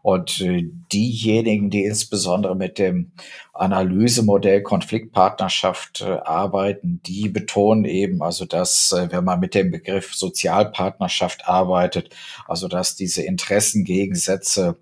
Und 0.01 0.42
äh, 0.42 0.70
diejenigen, 0.92 1.70
die 1.70 1.84
insbesondere 1.84 2.56
mit 2.56 2.77
dem 2.80 3.12
Analysemodell 3.54 4.62
Konfliktpartnerschaft 4.62 6.01
äh, 6.01 6.06
arbeiten, 6.06 7.01
die 7.06 7.30
betonen 7.30 7.86
eben, 7.86 8.22
also 8.22 8.46
dass, 8.46 8.92
äh, 8.92 9.12
wenn 9.12 9.24
man 9.24 9.39
mit 9.39 9.56
dem 9.56 9.72
Begriff 9.72 10.13
Sozialpartnerschaft 10.13 11.48
arbeitet, 11.48 12.16
also 12.48 12.68
dass 12.68 12.96
diese 12.96 13.24
Interessengegensätze 13.24 14.77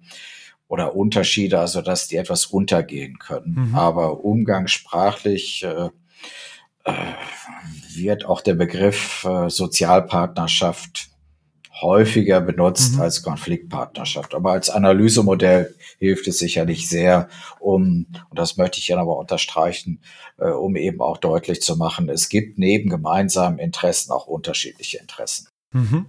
oder 0.68 0.96
Unterschiede, 0.96 1.60
also 1.60 1.82
dass 1.82 2.08
die 2.08 2.16
etwas 2.16 2.46
untergehen 2.48 3.20
können. 3.20 3.70
Mhm. 3.70 3.76
Aber 3.76 4.24
umgangssprachlich 4.24 5.64
äh, 5.64 5.90
äh, 6.86 6.94
wird 7.94 8.26
auch 8.26 8.42
der 8.42 8.56
Begriff 8.56 9.26
äh, 9.26 9.50
Sozialpartnerschaft 9.50 11.10
häufiger 11.82 12.42
benutzt 12.42 12.96
mhm. 12.96 13.02
als 13.02 13.22
Konfliktpartnerschaft. 13.22 14.34
Aber 14.34 14.52
als 14.52 14.70
Analysemodell 14.70 15.76
hilft 16.00 16.28
es 16.28 16.40
sicherlich 16.40 16.88
sehr, 16.90 17.30
um, 17.60 18.08
und 18.30 18.40
das 18.40 18.58
möchte 18.58 18.80
ich 18.80 18.88
ja 18.88 18.98
aber 18.98 19.18
unterstreichen, 19.18 20.02
äh, 20.38 20.50
um 20.50 20.76
eben 20.76 21.02
auch 21.02 21.18
deutlich 21.18 21.62
zu 21.62 21.76
machen, 21.76 22.10
es 22.10 22.30
gibt 22.30 22.58
neben 22.58 22.90
gemeinsamen 22.90 23.60
Interessen 23.60 24.12
auch 24.12 24.28
unterschiedliche 24.28 25.00
Interessen. 25.00 25.50
Mhm. 25.72 26.06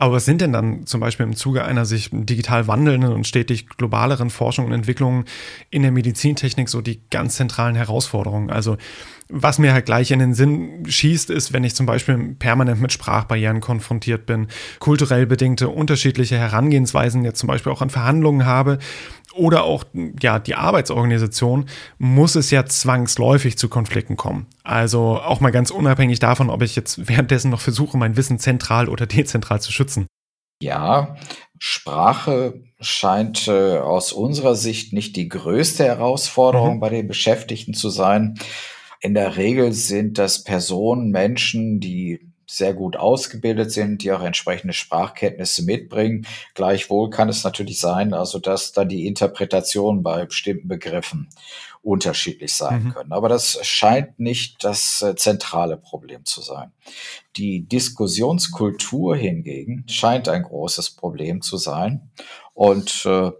Aber 0.00 0.14
was 0.14 0.24
sind 0.24 0.40
denn 0.40 0.54
dann 0.54 0.86
zum 0.86 0.98
Beispiel 0.98 1.26
im 1.26 1.36
Zuge 1.36 1.62
einer 1.62 1.84
sich 1.84 2.08
digital 2.10 2.66
wandelnden 2.66 3.12
und 3.12 3.26
stetig 3.26 3.68
globaleren 3.68 4.30
Forschung 4.30 4.64
und 4.64 4.72
Entwicklung 4.72 5.26
in 5.68 5.82
der 5.82 5.92
Medizintechnik 5.92 6.70
so 6.70 6.80
die 6.80 7.02
ganz 7.10 7.36
zentralen 7.36 7.76
Herausforderungen? 7.76 8.48
Also 8.48 8.78
was 9.28 9.58
mir 9.58 9.74
halt 9.74 9.84
gleich 9.84 10.10
in 10.10 10.18
den 10.18 10.32
Sinn 10.32 10.86
schießt, 10.86 11.28
ist, 11.28 11.52
wenn 11.52 11.64
ich 11.64 11.74
zum 11.74 11.84
Beispiel 11.84 12.34
permanent 12.38 12.80
mit 12.80 12.92
Sprachbarrieren 12.94 13.60
konfrontiert 13.60 14.24
bin, 14.24 14.48
kulturell 14.78 15.26
bedingte 15.26 15.68
unterschiedliche 15.68 16.38
Herangehensweisen 16.38 17.22
jetzt 17.22 17.38
zum 17.38 17.48
Beispiel 17.48 17.70
auch 17.70 17.82
an 17.82 17.90
Verhandlungen 17.90 18.46
habe 18.46 18.78
oder 19.40 19.64
auch 19.64 19.84
ja, 20.20 20.38
die 20.38 20.54
Arbeitsorganisation, 20.54 21.66
muss 21.98 22.34
es 22.34 22.50
ja 22.50 22.66
zwangsläufig 22.66 23.56
zu 23.56 23.68
Konflikten 23.68 24.16
kommen. 24.16 24.46
Also 24.62 25.18
auch 25.18 25.40
mal 25.40 25.50
ganz 25.50 25.70
unabhängig 25.70 26.18
davon, 26.18 26.50
ob 26.50 26.62
ich 26.62 26.76
jetzt 26.76 27.08
währenddessen 27.08 27.50
noch 27.50 27.60
versuche, 27.60 27.96
mein 27.96 28.16
Wissen 28.16 28.38
zentral 28.38 28.88
oder 28.88 29.06
dezentral 29.06 29.60
zu 29.60 29.72
schützen. 29.72 30.06
Ja, 30.62 31.16
Sprache 31.58 32.62
scheint 32.80 33.48
äh, 33.48 33.78
aus 33.78 34.12
unserer 34.12 34.54
Sicht 34.54 34.92
nicht 34.92 35.16
die 35.16 35.28
größte 35.28 35.84
Herausforderung 35.84 36.76
mhm. 36.76 36.80
bei 36.80 36.90
den 36.90 37.08
Beschäftigten 37.08 37.72
zu 37.72 37.88
sein. 37.88 38.38
In 39.00 39.14
der 39.14 39.38
Regel 39.38 39.72
sind 39.72 40.18
das 40.18 40.44
Personen, 40.44 41.10
Menschen, 41.10 41.80
die 41.80 42.29
sehr 42.50 42.74
gut 42.74 42.96
ausgebildet 42.96 43.70
sind, 43.70 44.02
die 44.02 44.10
auch 44.10 44.22
entsprechende 44.22 44.74
Sprachkenntnisse 44.74 45.62
mitbringen. 45.62 46.26
Gleichwohl 46.54 47.08
kann 47.08 47.28
es 47.28 47.44
natürlich 47.44 47.78
sein, 47.78 48.12
also 48.12 48.40
dass 48.40 48.72
da 48.72 48.84
die 48.84 49.06
Interpretation 49.06 50.02
bei 50.02 50.26
bestimmten 50.26 50.66
Begriffen 50.66 51.28
unterschiedlich 51.82 52.52
sein 52.52 52.84
mhm. 52.84 52.92
können. 52.92 53.12
Aber 53.12 53.28
das 53.28 53.64
scheint 53.64 54.18
nicht 54.18 54.64
das 54.64 55.00
äh, 55.00 55.14
zentrale 55.14 55.76
Problem 55.76 56.24
zu 56.24 56.42
sein. 56.42 56.72
Die 57.36 57.66
Diskussionskultur 57.68 59.16
hingegen 59.16 59.84
scheint 59.88 60.28
ein 60.28 60.42
großes 60.42 60.90
Problem 60.90 61.42
zu 61.42 61.56
sein. 61.56 62.10
Und 62.52 63.06
äh, 63.06 63.30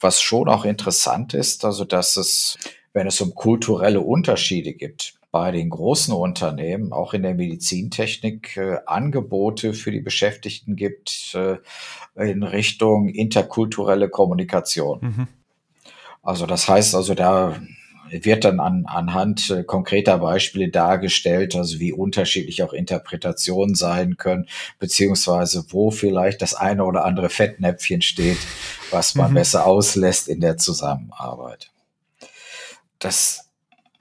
was 0.00 0.20
schon 0.20 0.48
auch 0.48 0.64
interessant 0.64 1.34
ist, 1.34 1.64
also 1.64 1.84
dass 1.84 2.16
es, 2.16 2.58
wenn 2.92 3.06
es 3.06 3.20
um 3.20 3.34
kulturelle 3.34 4.00
Unterschiede 4.00 4.74
gibt, 4.74 5.15
bei 5.30 5.50
den 5.50 5.70
großen 5.70 6.14
Unternehmen, 6.14 6.92
auch 6.92 7.12
in 7.12 7.22
der 7.22 7.34
Medizintechnik, 7.34 8.56
äh, 8.56 8.78
Angebote 8.86 9.74
für 9.74 9.90
die 9.90 10.00
Beschäftigten 10.00 10.76
gibt 10.76 11.34
äh, 11.34 11.58
in 12.14 12.42
Richtung 12.42 13.08
interkulturelle 13.08 14.08
Kommunikation. 14.08 14.98
Mhm. 15.02 15.28
Also 16.22 16.46
das 16.46 16.68
heißt 16.68 16.94
also, 16.94 17.14
da 17.14 17.60
wird 18.10 18.44
dann 18.44 18.60
an, 18.60 18.84
anhand 18.86 19.50
äh, 19.50 19.64
konkreter 19.64 20.18
Beispiele 20.18 20.68
dargestellt, 20.68 21.54
also 21.54 21.80
wie 21.80 21.92
unterschiedlich 21.92 22.62
auch 22.62 22.72
Interpretationen 22.72 23.74
sein 23.74 24.16
können, 24.16 24.46
beziehungsweise 24.78 25.66
wo 25.70 25.90
vielleicht 25.90 26.42
das 26.42 26.54
eine 26.54 26.84
oder 26.84 27.04
andere 27.04 27.28
Fettnäpfchen 27.28 28.02
steht, 28.02 28.38
was 28.90 29.14
man 29.14 29.30
mhm. 29.30 29.36
besser 29.36 29.66
auslässt 29.66 30.28
in 30.28 30.40
der 30.40 30.56
Zusammenarbeit. 30.56 31.70
Das 32.98 33.45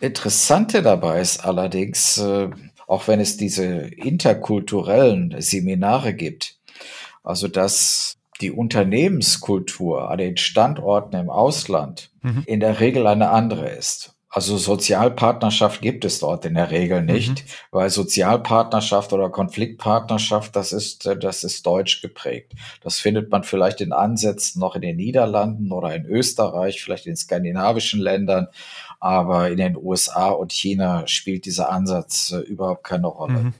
Interessante 0.06 0.82
dabei 0.82 1.22
ist 1.22 1.44
allerdings, 1.44 2.18
äh, 2.18 2.50
auch 2.88 3.08
wenn 3.08 3.20
es 3.20 3.38
diese 3.38 3.66
interkulturellen 3.66 5.36
Seminare 5.40 6.14
gibt, 6.14 6.58
also 7.24 7.48
dass 7.48 8.16
die 8.42 8.52
Unternehmenskultur 8.52 10.10
an 10.10 10.18
den 10.18 10.38
Standorten 10.38 11.16
im 11.16 11.30
Ausland 11.30 12.12
mhm. 12.22 12.44
in 12.46 12.60
der 12.60 12.80
Regel 12.80 13.08
eine 13.08 13.30
andere 13.30 13.70
ist. 13.70 14.16
Also 14.36 14.58
Sozialpartnerschaft 14.58 15.82
gibt 15.82 16.04
es 16.04 16.20
dort 16.20 16.44
in 16.44 16.56
der 16.56 16.70
Regel 16.70 17.00
mhm. 17.00 17.06
nicht, 17.06 17.30
mhm. 17.30 17.50
weil 17.72 17.90
Sozialpartnerschaft 17.90 19.14
oder 19.14 19.30
Konfliktpartnerschaft, 19.30 20.54
das 20.58 20.74
ist, 20.74 21.10
das 21.22 21.46
ist 21.46 21.66
deutsch 21.66 22.02
geprägt. 22.02 22.52
Das 22.82 23.00
findet 23.00 23.32
man 23.32 23.46
vielleicht 23.46 23.80
in 23.80 23.94
Ansätzen 23.94 24.60
noch 24.60 24.76
in 24.76 24.82
den 24.82 24.98
Niederlanden 24.98 25.72
oder 25.72 25.96
in 25.96 26.06
Österreich, 26.06 26.84
vielleicht 26.84 27.08
in 27.08 27.16
skandinavischen 27.16 28.02
Ländern, 28.02 28.48
aber 29.00 29.50
in 29.50 29.58
den 29.58 29.78
USA 29.78 30.30
und 30.30 30.52
China 30.52 31.08
spielt 31.08 31.46
dieser 31.46 31.72
Ansatz 31.72 32.32
äh, 32.32 32.40
überhaupt 32.40 32.84
keine 32.84 33.08
Rolle. 33.08 33.40
Mhm. 33.40 33.54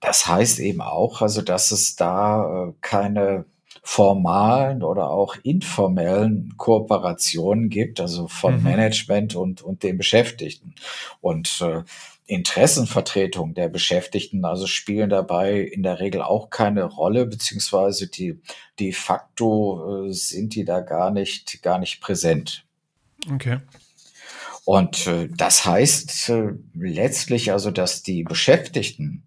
Das 0.00 0.26
heißt 0.26 0.60
eben 0.60 0.80
auch, 0.80 1.20
also, 1.20 1.42
dass 1.42 1.70
es 1.72 1.96
da 1.96 2.68
äh, 2.68 2.72
keine 2.80 3.44
formalen 3.82 4.82
oder 4.82 5.10
auch 5.10 5.36
informellen 5.42 6.54
Kooperationen 6.56 7.70
gibt, 7.70 8.00
also 8.00 8.28
von 8.28 8.58
mhm. 8.58 8.62
Management 8.62 9.34
und, 9.34 9.62
und 9.62 9.82
den 9.82 9.98
Beschäftigten. 9.98 10.74
Und 11.20 11.60
äh, 11.62 11.82
Interessenvertretung 12.26 13.54
der 13.54 13.68
Beschäftigten 13.68 14.44
also 14.44 14.68
spielen 14.68 15.10
dabei 15.10 15.60
in 15.60 15.82
der 15.82 15.98
Regel 15.98 16.22
auch 16.22 16.48
keine 16.48 16.84
Rolle, 16.84 17.26
beziehungsweise 17.26 18.06
die 18.06 18.40
de 18.78 18.92
facto 18.92 20.06
äh, 20.06 20.12
sind 20.12 20.54
die 20.54 20.64
da 20.64 20.80
gar 20.80 21.10
nicht, 21.10 21.60
gar 21.62 21.78
nicht 21.78 22.00
präsent. 22.00 22.64
Okay. 23.32 23.58
Und 24.70 25.08
äh, 25.08 25.28
das 25.36 25.66
heißt 25.66 26.28
äh, 26.28 26.52
letztlich 26.74 27.50
also, 27.50 27.72
dass 27.72 28.04
die 28.04 28.22
Beschäftigten 28.22 29.24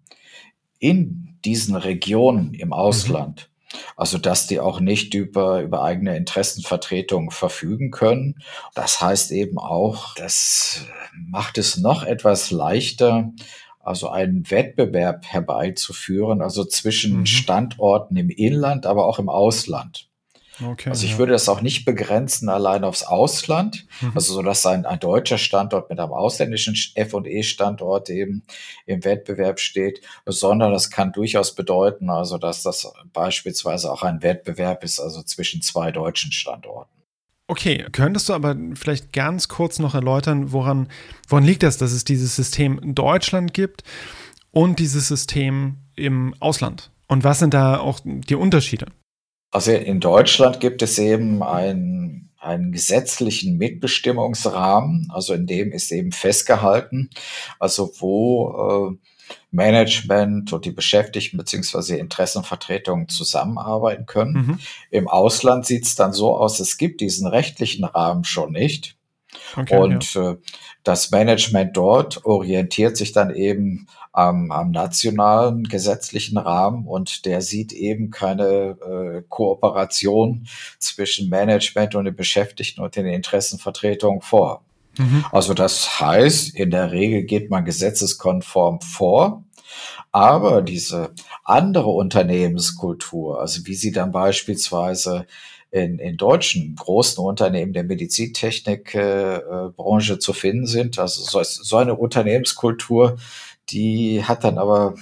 in 0.78 1.36
diesen 1.44 1.76
Regionen 1.76 2.54
im 2.54 2.72
Ausland 2.72 3.50
also, 3.94 4.16
dass 4.16 4.46
die 4.46 4.58
auch 4.58 4.80
nicht 4.80 5.12
über, 5.12 5.60
über 5.60 5.82
eigene 5.82 6.16
Interessenvertretung 6.16 7.30
verfügen 7.30 7.90
können. 7.90 8.36
Das 8.74 9.02
heißt 9.02 9.32
eben 9.32 9.58
auch, 9.58 10.14
das 10.14 10.86
macht 11.12 11.58
es 11.58 11.76
noch 11.76 12.04
etwas 12.04 12.50
leichter, 12.50 13.32
also 13.80 14.08
einen 14.08 14.50
Wettbewerb 14.50 15.26
herbeizuführen, 15.26 16.40
also 16.40 16.64
zwischen 16.64 17.20
mhm. 17.20 17.26
Standorten 17.26 18.16
im 18.16 18.30
Inland, 18.30 18.86
aber 18.86 19.04
auch 19.06 19.18
im 19.18 19.28
Ausland. 19.28 20.08
Okay, 20.62 20.90
also 20.90 21.04
ich 21.04 21.12
ja. 21.12 21.18
würde 21.18 21.32
das 21.32 21.48
auch 21.48 21.60
nicht 21.60 21.84
begrenzen 21.84 22.48
allein 22.48 22.84
aufs 22.84 23.02
Ausland, 23.02 23.86
mhm. 24.00 24.12
also 24.14 24.34
so 24.34 24.42
dass 24.42 24.64
ein, 24.66 24.86
ein 24.86 25.00
deutscher 25.00 25.38
Standort 25.38 25.90
mit 25.90 25.98
einem 25.98 26.12
ausländischen 26.12 26.76
F&E-Standort 26.94 28.08
eben 28.10 28.44
im 28.86 29.04
Wettbewerb 29.04 29.58
steht, 29.58 30.00
sondern 30.26 30.72
das 30.72 30.90
kann 30.90 31.12
durchaus 31.12 31.54
bedeuten, 31.54 32.08
also 32.08 32.38
dass 32.38 32.62
das 32.62 32.92
beispielsweise 33.12 33.92
auch 33.92 34.02
ein 34.02 34.22
Wettbewerb 34.22 34.84
ist, 34.84 35.00
also 35.00 35.22
zwischen 35.22 35.60
zwei 35.60 35.90
deutschen 35.90 36.30
Standorten. 36.30 36.90
Okay, 37.46 37.84
könntest 37.92 38.28
du 38.28 38.32
aber 38.32 38.56
vielleicht 38.74 39.12
ganz 39.12 39.48
kurz 39.48 39.78
noch 39.78 39.94
erläutern, 39.94 40.52
woran, 40.52 40.88
woran 41.28 41.44
liegt 41.44 41.62
das, 41.62 41.76
dass 41.76 41.92
es 41.92 42.04
dieses 42.04 42.36
System 42.36 42.78
in 42.78 42.94
Deutschland 42.94 43.52
gibt 43.52 43.82
und 44.50 44.78
dieses 44.78 45.08
System 45.08 45.76
im 45.94 46.34
Ausland? 46.40 46.90
Und 47.06 47.22
was 47.22 47.40
sind 47.40 47.52
da 47.52 47.78
auch 47.78 48.00
die 48.04 48.34
Unterschiede? 48.34 48.86
Also 49.54 49.70
in 49.70 50.00
Deutschland 50.00 50.58
gibt 50.58 50.82
es 50.82 50.98
eben 50.98 51.40
einen, 51.44 52.28
einen 52.40 52.72
gesetzlichen 52.72 53.56
Mitbestimmungsrahmen, 53.56 55.12
also 55.14 55.32
in 55.32 55.46
dem 55.46 55.70
ist 55.70 55.92
eben 55.92 56.10
festgehalten, 56.10 57.08
also 57.60 57.92
wo 58.00 58.98
äh, 58.98 59.34
Management 59.52 60.52
und 60.52 60.64
die 60.64 60.72
Beschäftigten 60.72 61.36
beziehungsweise 61.36 61.96
Interessenvertretungen 61.96 63.08
zusammenarbeiten 63.08 64.06
können. 64.06 64.32
Mhm. 64.32 64.58
Im 64.90 65.06
Ausland 65.06 65.66
sieht 65.66 65.84
es 65.84 65.94
dann 65.94 66.12
so 66.12 66.36
aus, 66.36 66.58
es 66.58 66.76
gibt 66.76 67.00
diesen 67.00 67.28
rechtlichen 67.28 67.84
Rahmen 67.84 68.24
schon 68.24 68.50
nicht. 68.50 68.96
Okay, 69.56 69.76
und 69.76 70.14
ja. 70.14 70.32
äh, 70.32 70.36
das 70.82 71.10
Management 71.10 71.76
dort 71.76 72.24
orientiert 72.24 72.96
sich 72.96 73.12
dann 73.12 73.34
eben 73.34 73.86
am, 74.12 74.52
am 74.52 74.70
nationalen 74.70 75.64
gesetzlichen 75.64 76.38
Rahmen 76.38 76.86
und 76.86 77.24
der 77.26 77.40
sieht 77.40 77.72
eben 77.72 78.10
keine 78.10 78.76
äh, 78.80 79.22
Kooperation 79.28 80.46
zwischen 80.78 81.28
Management 81.28 81.94
und 81.96 82.04
den 82.04 82.14
Beschäftigten 82.14 82.80
und 82.80 82.94
den 82.94 83.06
Interessenvertretungen 83.06 84.20
vor. 84.20 84.62
Mhm. 84.98 85.24
Also 85.32 85.52
das 85.54 86.00
heißt, 86.00 86.54
in 86.54 86.70
der 86.70 86.92
Regel 86.92 87.24
geht 87.24 87.50
man 87.50 87.64
gesetzeskonform 87.64 88.80
vor, 88.80 89.42
aber 90.12 90.62
diese 90.62 91.12
andere 91.42 91.90
Unternehmenskultur, 91.90 93.40
also 93.40 93.66
wie 93.66 93.74
sie 93.74 93.90
dann 93.90 94.12
beispielsweise 94.12 95.26
in, 95.74 95.98
in 95.98 96.16
deutschen 96.16 96.76
großen 96.76 97.22
Unternehmen 97.22 97.72
der 97.72 97.82
Medizintechnikbranche 97.82 100.12
äh, 100.12 100.18
zu 100.20 100.32
finden 100.32 100.68
sind. 100.68 101.00
Also 101.00 101.24
so, 101.24 101.42
so 101.42 101.76
eine 101.76 101.96
Unternehmenskultur, 101.96 103.16
die 103.70 104.22
hat 104.22 104.44
dann 104.44 104.58
aber 104.58 104.94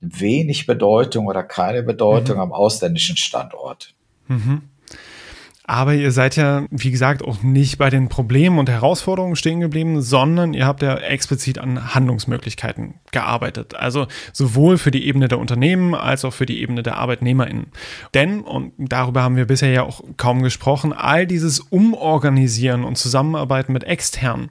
wenig 0.00 0.66
Bedeutung 0.66 1.26
oder 1.26 1.42
keine 1.42 1.82
Bedeutung 1.82 2.36
mhm. 2.36 2.42
am 2.42 2.52
ausländischen 2.52 3.16
Standort. 3.16 3.92
Mhm. 4.28 4.69
Aber 5.70 5.94
ihr 5.94 6.10
seid 6.10 6.34
ja, 6.34 6.66
wie 6.72 6.90
gesagt, 6.90 7.22
auch 7.22 7.44
nicht 7.44 7.78
bei 7.78 7.90
den 7.90 8.08
Problemen 8.08 8.58
und 8.58 8.68
Herausforderungen 8.68 9.36
stehen 9.36 9.60
geblieben, 9.60 10.02
sondern 10.02 10.52
ihr 10.52 10.66
habt 10.66 10.82
ja 10.82 10.96
explizit 10.96 11.58
an 11.58 11.94
Handlungsmöglichkeiten 11.94 12.94
gearbeitet. 13.12 13.76
Also 13.76 14.08
sowohl 14.32 14.78
für 14.78 14.90
die 14.90 15.06
Ebene 15.06 15.28
der 15.28 15.38
Unternehmen 15.38 15.94
als 15.94 16.24
auch 16.24 16.32
für 16.32 16.44
die 16.44 16.60
Ebene 16.60 16.82
der 16.82 16.96
ArbeitnehmerInnen. 16.96 17.66
Denn, 18.14 18.40
und 18.40 18.72
darüber 18.78 19.22
haben 19.22 19.36
wir 19.36 19.46
bisher 19.46 19.70
ja 19.70 19.84
auch 19.84 20.02
kaum 20.16 20.42
gesprochen, 20.42 20.92
all 20.92 21.24
dieses 21.24 21.60
Umorganisieren 21.60 22.82
und 22.82 22.98
Zusammenarbeiten 22.98 23.72
mit 23.72 23.84
externen 23.84 24.50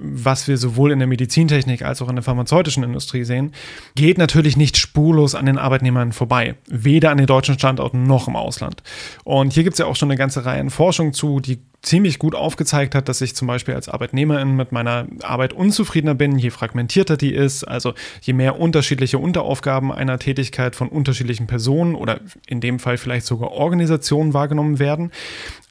was 0.00 0.48
wir 0.48 0.56
sowohl 0.56 0.92
in 0.92 0.98
der 0.98 1.08
Medizintechnik 1.08 1.82
als 1.82 2.00
auch 2.02 2.08
in 2.08 2.16
der 2.16 2.22
pharmazeutischen 2.22 2.82
Industrie 2.82 3.24
sehen, 3.24 3.52
geht 3.94 4.18
natürlich 4.18 4.56
nicht 4.56 4.76
spurlos 4.76 5.34
an 5.34 5.46
den 5.46 5.58
Arbeitnehmern 5.58 6.12
vorbei. 6.12 6.54
Weder 6.68 7.10
an 7.10 7.18
den 7.18 7.26
deutschen 7.26 7.58
Standorten 7.58 8.04
noch 8.04 8.28
im 8.28 8.36
Ausland. 8.36 8.82
Und 9.24 9.52
hier 9.52 9.64
gibt 9.64 9.74
es 9.74 9.78
ja 9.78 9.86
auch 9.86 9.96
schon 9.96 10.10
eine 10.10 10.18
ganze 10.18 10.44
Reihe 10.44 10.60
an 10.60 10.70
Forschung 10.70 11.12
zu, 11.12 11.40
die 11.40 11.58
ziemlich 11.82 12.18
gut 12.18 12.34
aufgezeigt 12.34 12.94
hat, 12.94 13.08
dass 13.08 13.20
ich 13.20 13.36
zum 13.36 13.46
Beispiel 13.46 13.74
als 13.74 13.88
Arbeitnehmerin 13.88 14.56
mit 14.56 14.72
meiner 14.72 15.06
Arbeit 15.22 15.52
unzufriedener 15.52 16.14
bin, 16.14 16.38
je 16.38 16.50
fragmentierter 16.50 17.16
die 17.16 17.32
ist, 17.32 17.64
also 17.64 17.94
je 18.20 18.32
mehr 18.32 18.58
unterschiedliche 18.58 19.18
Unteraufgaben 19.18 19.92
einer 19.92 20.18
Tätigkeit 20.18 20.74
von 20.74 20.88
unterschiedlichen 20.88 21.46
Personen 21.46 21.94
oder 21.94 22.20
in 22.46 22.60
dem 22.60 22.80
Fall 22.80 22.98
vielleicht 22.98 23.26
sogar 23.26 23.52
Organisationen 23.52 24.34
wahrgenommen 24.34 24.80
werden, 24.80 25.12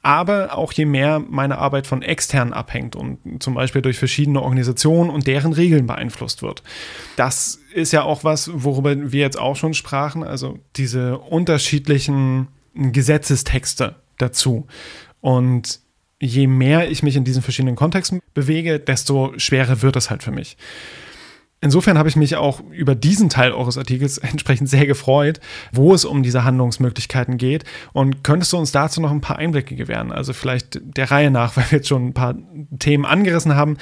aber 0.02 0.58
auch 0.58 0.72
je 0.72 0.86
mehr 0.86 1.20
meine 1.20 1.58
Arbeit 1.58 1.88
von 1.88 2.02
externen 2.02 2.54
abhängt 2.54 2.96
und 2.96 3.43
zum 3.43 3.54
Beispiel 3.54 3.82
durch 3.82 4.00
verschiedene 4.00 4.41
Organisationen 4.41 5.10
und 5.10 5.28
deren 5.28 5.52
Regeln 5.52 5.88
beeinflusst 5.88 6.41
wird. 6.41 6.63
Das 7.17 7.60
ist 7.74 7.91
ja 7.91 8.04
auch 8.04 8.24
was, 8.24 8.50
worüber 8.54 9.12
wir 9.12 9.20
jetzt 9.20 9.38
auch 9.38 9.58
schon 9.58 9.74
sprachen, 9.74 10.24
also 10.24 10.58
diese 10.78 11.17
unterschiedlichen 11.17 12.48
Gesetzestexte 12.74 13.96
dazu. 14.17 14.67
Und 15.20 15.82
je 16.19 16.47
mehr 16.47 16.89
ich 16.89 17.03
mich 17.03 17.15
in 17.15 17.23
diesen 17.23 17.41
verschiedenen 17.41 17.75
Kontexten 17.75 18.21
bewege, 18.34 18.80
desto 18.80 19.34
schwerer 19.38 19.82
wird 19.82 19.95
es 19.95 20.10
halt 20.10 20.23
für 20.23 20.32
mich. 20.32 20.58
Insofern 21.60 21.97
habe 21.97 22.08
ich 22.08 22.15
mich 22.15 22.36
auch 22.36 22.62
über 22.69 22.93
diesen 22.93 23.30
Teil 23.30 23.51
eures 23.51 23.80
Artikels 23.80 24.17
entsprechend 24.19 24.69
sehr 24.69 24.86
gefreut, 24.86 25.39
wo 25.71 25.93
es 25.93 26.06
um 26.06 26.21
diese 26.21 26.43
Handlungsmöglichkeiten 26.43 27.38
geht. 27.38 27.63
Und 27.93 28.23
könntest 28.23 28.53
du 28.53 28.58
uns 28.58 28.71
dazu 28.71 29.01
noch 29.01 29.12
ein 29.12 29.21
paar 29.21 29.38
Einblicke 29.38 29.75
gewähren? 29.75 30.12
Also 30.12 30.34
vielleicht 30.34 30.80
der 30.82 31.10
Reihe 31.10 31.32
nach, 31.32 31.58
weil 31.58 31.65
wir 31.71 31.80
jetzt 31.80 31.88
schon 31.88 32.08
ein 32.08 32.13
paar 32.13 32.36
Themen 32.77 33.06
angerissen 33.06 33.56
haben. 33.56 33.77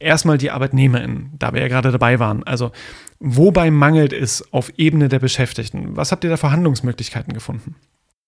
Erstmal 0.00 0.38
die 0.38 0.50
ArbeitnehmerInnen, 0.50 1.34
da 1.38 1.52
wir 1.52 1.60
ja 1.60 1.68
gerade 1.68 1.92
dabei 1.92 2.18
waren. 2.18 2.42
Also 2.42 2.72
wobei 3.20 3.70
mangelt 3.70 4.12
es 4.12 4.52
auf 4.52 4.72
Ebene 4.78 5.08
der 5.08 5.18
Beschäftigten? 5.18 5.96
Was 5.96 6.10
habt 6.10 6.24
ihr 6.24 6.30
da 6.30 6.36
für 6.36 6.50
Handlungsmöglichkeiten 6.50 7.32
gefunden? 7.32 7.76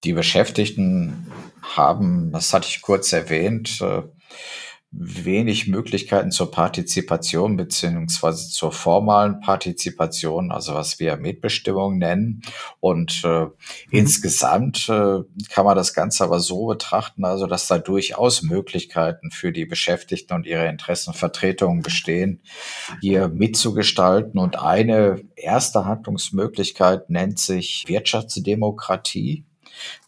Die 0.05 0.12
Beschäftigten 0.12 1.31
haben, 1.62 2.33
das 2.33 2.53
hatte 2.53 2.69
ich 2.69 2.83
kurz 2.83 3.12
erwähnt, 3.12 3.81
äh, 3.81 4.03
wenig 4.93 5.69
Möglichkeiten 5.69 6.31
zur 6.31 6.51
Partizipation 6.51 7.57
beziehungsweise 7.57 8.51
zur 8.51 8.73
formalen 8.73 9.41
Partizipation, 9.41 10.53
also 10.53 10.75
was 10.75 11.01
wir 11.01 11.17
Mitbestimmung 11.17 11.97
nennen. 11.97 12.43
Und 12.79 13.23
äh, 13.25 13.45
mhm. 13.45 13.53
insgesamt 13.91 14.88
äh, 14.91 15.21
kann 15.49 15.65
man 15.65 15.77
das 15.77 15.95
Ganze 15.95 16.25
aber 16.25 16.41
so 16.41 16.67
betrachten, 16.67 17.25
also 17.25 17.47
dass 17.47 17.69
da 17.69 17.79
durchaus 17.79 18.43
Möglichkeiten 18.43 19.31
für 19.31 19.51
die 19.51 19.65
Beschäftigten 19.65 20.35
und 20.35 20.47
ihre 20.47 20.69
Interessenvertretungen 20.69 21.83
bestehen, 21.83 22.43
hier 23.01 23.29
mitzugestalten. 23.29 24.38
Und 24.38 24.61
eine 24.61 25.23
erste 25.37 25.87
Handlungsmöglichkeit 25.87 27.09
nennt 27.09 27.38
sich 27.38 27.85
Wirtschaftsdemokratie. 27.88 29.47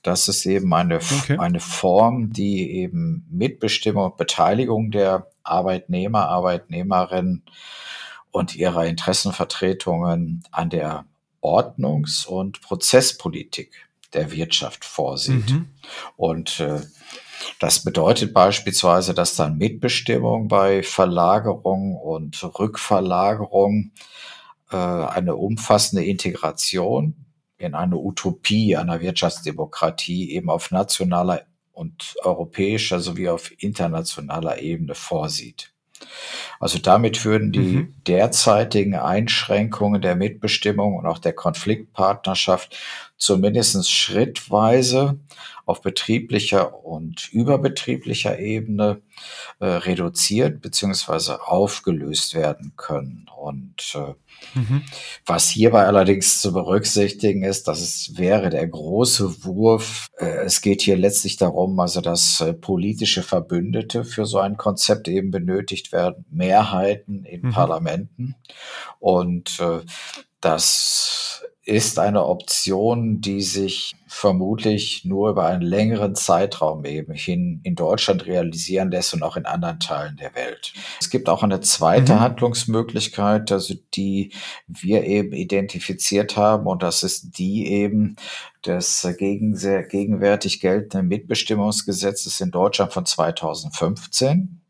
Das 0.02 0.28
ist 0.28 0.46
eben 0.46 0.72
eine, 0.74 0.96
okay. 0.96 1.38
eine 1.38 1.60
Form, 1.60 2.32
die 2.32 2.70
eben 2.72 3.26
Mitbestimmung 3.30 4.04
und 4.04 4.16
Beteiligung 4.16 4.90
der 4.90 5.30
Arbeitnehmer, 5.42 6.28
Arbeitnehmerinnen 6.28 7.42
und 8.30 8.56
ihrer 8.56 8.86
Interessenvertretungen 8.86 10.44
an 10.50 10.70
der 10.70 11.06
Ordnungs- 11.40 12.26
und 12.26 12.60
Prozesspolitik 12.62 13.88
der 14.14 14.32
Wirtschaft 14.32 14.84
vorsieht. 14.84 15.50
Mhm. 15.50 15.68
Und 16.16 16.60
äh, 16.60 16.80
das 17.60 17.84
bedeutet 17.84 18.32
beispielsweise, 18.32 19.14
dass 19.14 19.36
dann 19.36 19.58
Mitbestimmung 19.58 20.48
bei 20.48 20.82
Verlagerung 20.82 21.96
und 21.96 22.42
Rückverlagerung 22.58 23.92
äh, 24.70 24.76
eine 24.76 25.36
umfassende 25.36 26.04
Integration 26.04 27.14
in 27.58 27.74
eine 27.74 27.96
Utopie 27.96 28.76
einer 28.76 29.00
Wirtschaftsdemokratie 29.00 30.32
eben 30.32 30.50
auf 30.50 30.70
nationaler 30.70 31.42
und 31.72 32.14
europäischer 32.22 33.00
sowie 33.00 33.28
auf 33.28 33.50
internationaler 33.62 34.60
Ebene 34.60 34.94
vorsieht. 34.94 35.74
Also 36.60 36.78
damit 36.78 37.24
würden 37.24 37.52
die 37.52 37.58
mhm. 37.58 37.94
derzeitigen 38.06 38.94
Einschränkungen 38.94 40.02
der 40.02 40.16
Mitbestimmung 40.16 40.96
und 40.96 41.06
auch 41.06 41.18
der 41.18 41.32
Konfliktpartnerschaft 41.32 42.76
zumindest 43.16 43.90
schrittweise 43.90 45.18
auf 45.66 45.80
betrieblicher 45.80 46.84
und 46.84 47.32
überbetrieblicher 47.32 48.38
Ebene 48.38 49.00
äh, 49.60 49.66
reduziert 49.66 50.60
bzw. 50.60 51.32
aufgelöst 51.44 52.34
werden 52.34 52.74
können. 52.76 53.26
Und 53.36 53.94
äh, 53.94 54.14
Mhm. 54.54 54.82
Was 55.26 55.48
hierbei 55.48 55.86
allerdings 55.86 56.40
zu 56.40 56.52
berücksichtigen 56.52 57.42
ist, 57.42 57.68
dass 57.68 57.80
es 57.80 58.16
wäre 58.16 58.50
der 58.50 58.66
große 58.66 59.44
Wurf. 59.44 60.08
Äh, 60.18 60.44
es 60.44 60.60
geht 60.60 60.82
hier 60.82 60.96
letztlich 60.96 61.36
darum, 61.36 61.78
also 61.80 62.00
dass 62.00 62.40
äh, 62.40 62.52
politische 62.52 63.22
Verbündete 63.22 64.04
für 64.04 64.26
so 64.26 64.38
ein 64.38 64.56
Konzept 64.56 65.08
eben 65.08 65.30
benötigt 65.30 65.92
werden, 65.92 66.24
Mehrheiten 66.30 67.24
in 67.24 67.42
mhm. 67.42 67.50
Parlamenten. 67.52 68.34
Und 68.98 69.58
äh, 69.60 69.80
das 70.40 71.42
ist 71.64 71.98
eine 71.98 72.26
Option, 72.26 73.20
die 73.20 73.40
sich 73.40 73.94
vermutlich 74.06 75.04
nur 75.04 75.30
über 75.30 75.46
einen 75.46 75.62
längeren 75.62 76.14
Zeitraum 76.14 76.84
eben 76.84 77.14
hin 77.14 77.60
in 77.62 77.74
Deutschland 77.74 78.26
realisieren 78.26 78.90
lässt 78.90 79.14
und 79.14 79.22
auch 79.22 79.36
in 79.36 79.46
anderen 79.46 79.80
Teilen 79.80 80.16
der 80.16 80.34
Welt. 80.34 80.74
Es 81.00 81.08
gibt 81.08 81.28
auch 81.28 81.42
eine 81.42 81.60
zweite 81.60 82.14
mhm. 82.14 82.20
Handlungsmöglichkeit, 82.20 83.50
also 83.50 83.74
die 83.94 84.32
wir 84.66 85.04
eben 85.04 85.32
identifiziert 85.32 86.36
haben 86.36 86.66
und 86.66 86.82
das 86.82 87.02
ist 87.02 87.38
die 87.38 87.66
eben 87.66 88.16
des 88.66 89.06
gegenwärtig 89.18 90.60
geltenden 90.60 91.08
Mitbestimmungsgesetzes 91.08 92.40
in 92.40 92.50
Deutschland 92.50 92.92
von 92.92 93.06
2015. 93.06 94.63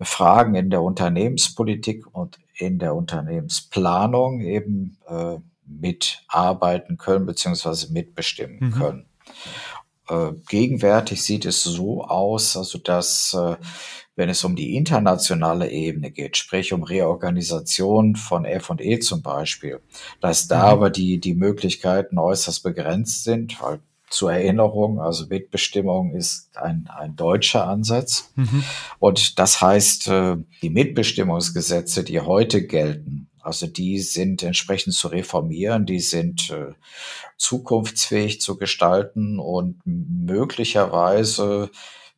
Fragen 0.02 0.56
in 0.56 0.70
der 0.70 0.82
Unternehmenspolitik 0.82 2.06
und 2.14 2.40
in 2.56 2.80
der 2.80 2.96
Unternehmensplanung 2.96 4.42
eben 4.42 4.98
äh, 5.08 5.38
mitarbeiten 5.66 6.98
können 6.98 7.26
beziehungsweise 7.26 7.92
mitbestimmen 7.92 8.58
mhm. 8.60 8.72
können. 8.72 9.06
Äh, 10.10 10.34
gegenwärtig 10.50 11.24
sieht 11.24 11.46
es 11.46 11.64
so 11.64 12.04
aus, 12.04 12.58
also 12.58 12.78
dass 12.78 13.34
äh, 13.34 13.56
wenn 14.15 14.30
es 14.30 14.43
um 14.43 14.56
die 14.56 14.76
internationale 14.76 15.71
Ebene 15.71 16.12
geht, 16.12 16.38
sprich 16.38 16.73
um 16.73 16.84
Reorganisation 16.84 18.15
von 18.15 18.45
F&E 18.45 18.99
zum 18.99 19.21
Beispiel, 19.21 19.80
dass 20.21 20.47
da 20.47 20.60
mhm. 20.60 20.71
aber 20.71 20.89
die, 20.89 21.19
die 21.19 21.34
Möglichkeiten 21.34 22.17
äußerst 22.17 22.63
begrenzt 22.63 23.23
sind, 23.23 23.62
weil 23.62 23.80
zur 24.13 24.32
Erinnerung, 24.32 25.02
also 25.02 25.26
Mitbestimmung 25.28 26.13
ist 26.13 26.56
ein, 26.56 26.88
ein 26.95 27.15
deutscher 27.15 27.67
Ansatz. 27.67 28.32
Mhm. 28.36 28.63
Und 28.99 29.39
das 29.39 29.60
heißt, 29.60 30.08
äh, 30.08 30.38
die 30.62 30.69
Mitbestimmungsgesetze, 30.69 32.04
die 32.04 32.19
heute 32.19 32.67
gelten, 32.67 33.30
also 33.41 33.65
die 33.65 33.99
sind 33.99 34.43
entsprechend 34.43 34.93
zu 34.93 35.08
reformieren, 35.08 35.88
die 35.88 35.99
sind 35.99 36.52
äh, 36.52 36.73
zukunftsfähig 37.38 38.39
zu 38.39 38.58
gestalten 38.58 39.39
und 39.39 39.82
möglicherweise 39.84 41.71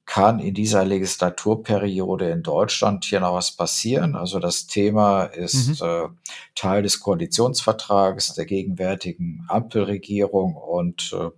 kann 0.06 0.39
in 0.39 0.54
dieser 0.54 0.86
Legislaturperiode 0.86 2.30
in 2.30 2.44
Deutschland 2.44 3.06
hier 3.06 3.20
noch 3.20 3.34
was 3.34 3.52
passieren. 3.52 4.15
Also 4.15 4.39
das 4.39 4.68
Thema 4.68 5.24
ist 5.24 5.82
mhm. 5.82 5.88
äh, 5.88 6.08
Teil 6.54 6.84
des 6.84 7.00
Koalitionsvertrages 7.00 8.34
der 8.34 8.46
gegenwärtigen 8.46 9.46
Ampelregierung 9.48 10.56
und 10.56 11.13
äh, 11.13 11.30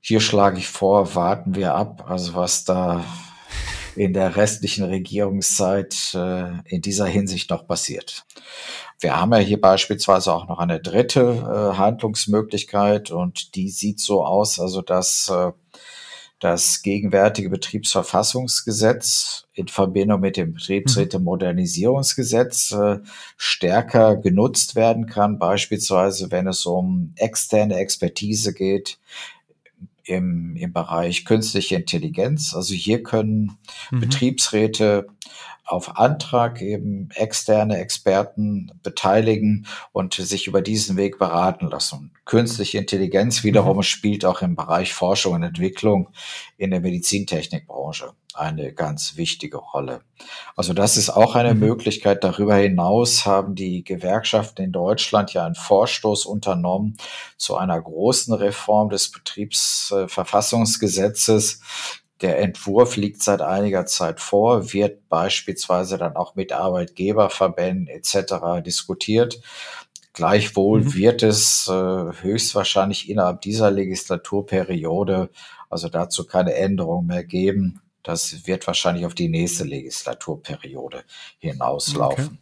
hier 0.00 0.20
schlage 0.20 0.58
ich 0.58 0.68
vor, 0.68 1.14
warten 1.14 1.54
wir 1.54 1.74
ab, 1.74 2.04
also 2.08 2.34
was 2.34 2.64
da 2.64 3.04
in 3.96 4.12
der 4.12 4.36
restlichen 4.36 4.84
Regierungszeit 4.84 6.14
äh, 6.14 6.58
in 6.66 6.82
dieser 6.82 7.06
Hinsicht 7.06 7.48
noch 7.50 7.66
passiert. 7.66 8.26
Wir 9.00 9.16
haben 9.16 9.32
ja 9.32 9.38
hier 9.38 9.60
beispielsweise 9.60 10.32
auch 10.32 10.48
noch 10.48 10.58
eine 10.58 10.80
dritte 10.80 11.20
äh, 11.20 11.78
Handlungsmöglichkeit 11.78 13.10
und 13.10 13.54
die 13.54 13.70
sieht 13.70 14.00
so 14.00 14.24
aus, 14.24 14.58
also 14.58 14.82
dass 14.82 15.28
äh, 15.28 15.52
das 16.44 16.82
gegenwärtige 16.82 17.48
Betriebsverfassungsgesetz 17.48 19.46
in 19.54 19.68
Verbindung 19.68 20.20
mit 20.20 20.36
dem 20.36 20.52
Betriebsräte-Modernisierungsgesetz 20.52 22.72
äh, 22.72 22.98
stärker 23.38 24.16
genutzt 24.16 24.76
werden 24.76 25.06
kann, 25.06 25.38
beispielsweise 25.38 26.30
wenn 26.30 26.46
es 26.46 26.66
um 26.66 27.14
externe 27.16 27.76
Expertise 27.76 28.52
geht 28.52 28.98
im, 30.04 30.54
im 30.56 30.74
Bereich 30.74 31.24
künstliche 31.24 31.76
Intelligenz. 31.76 32.52
Also 32.54 32.74
hier 32.74 33.02
können 33.02 33.56
mhm. 33.90 34.00
Betriebsräte 34.00 35.06
auf 35.64 35.98
Antrag 35.98 36.60
eben 36.60 37.08
externe 37.14 37.78
Experten 37.78 38.70
beteiligen 38.82 39.66
und 39.92 40.14
sich 40.14 40.46
über 40.46 40.60
diesen 40.60 40.96
Weg 40.96 41.18
beraten 41.18 41.68
lassen. 41.68 42.12
Künstliche 42.24 42.78
Intelligenz 42.78 43.44
wiederum 43.44 43.78
mhm. 43.78 43.82
spielt 43.82 44.24
auch 44.24 44.42
im 44.42 44.56
Bereich 44.56 44.92
Forschung 44.92 45.34
und 45.34 45.42
Entwicklung 45.42 46.10
in 46.56 46.70
der 46.70 46.80
Medizintechnikbranche 46.80 48.12
eine 48.34 48.72
ganz 48.72 49.16
wichtige 49.16 49.58
Rolle. 49.58 50.00
Also 50.56 50.72
das 50.74 50.96
ist 50.96 51.10
auch 51.10 51.36
eine 51.36 51.54
mhm. 51.54 51.60
Möglichkeit. 51.60 52.24
Darüber 52.24 52.56
hinaus 52.56 53.26
haben 53.26 53.54
die 53.54 53.84
Gewerkschaften 53.84 54.62
in 54.62 54.72
Deutschland 54.72 55.32
ja 55.32 55.46
einen 55.46 55.54
Vorstoß 55.54 56.26
unternommen 56.26 56.96
zu 57.36 57.56
einer 57.56 57.80
großen 57.80 58.34
Reform 58.34 58.90
des 58.90 59.12
Betriebsverfassungsgesetzes 59.12 61.60
der 62.24 62.40
Entwurf 62.40 62.96
liegt 62.96 63.22
seit 63.22 63.42
einiger 63.42 63.86
Zeit 63.86 64.18
vor, 64.18 64.72
wird 64.72 65.08
beispielsweise 65.08 65.98
dann 65.98 66.16
auch 66.16 66.34
mit 66.34 66.52
Arbeitgeberverbänden 66.52 67.86
etc. 67.86 68.64
diskutiert. 68.64 69.40
Gleichwohl 70.14 70.80
mhm. 70.80 70.94
wird 70.94 71.22
es 71.22 71.68
äh, 71.68 71.72
höchstwahrscheinlich 71.72 73.10
innerhalb 73.10 73.42
dieser 73.42 73.70
Legislaturperiode 73.70 75.28
also 75.68 75.88
dazu 75.88 76.24
keine 76.24 76.54
Änderung 76.54 77.06
mehr 77.06 77.24
geben. 77.24 77.80
Das 78.02 78.46
wird 78.46 78.66
wahrscheinlich 78.66 79.06
auf 79.06 79.14
die 79.14 79.28
nächste 79.28 79.64
Legislaturperiode 79.64 81.04
hinauslaufen. 81.38 82.26
Okay. 82.26 82.38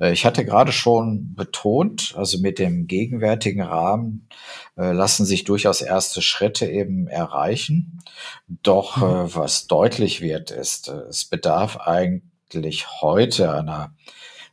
Äh, 0.00 0.12
ich 0.12 0.24
hatte 0.24 0.44
gerade 0.44 0.72
schon 0.72 1.34
betont, 1.34 2.14
also 2.16 2.38
mit 2.38 2.58
dem 2.58 2.86
gegenwärtigen 2.86 3.62
Rahmen 3.62 4.28
äh, 4.76 4.92
lassen 4.92 5.24
sich 5.24 5.44
durchaus 5.44 5.80
erste 5.80 6.22
Schritte 6.22 6.66
eben 6.66 7.06
erreichen. 7.06 8.00
Doch 8.48 8.96
mhm. 8.96 9.02
äh, 9.02 9.34
was 9.34 9.66
deutlich 9.66 10.20
wird, 10.20 10.50
ist, 10.50 10.88
äh, 10.88 10.92
es 11.08 11.24
bedarf 11.24 11.78
eigentlich 11.78 12.86
heute 13.00 13.52
einer 13.52 13.94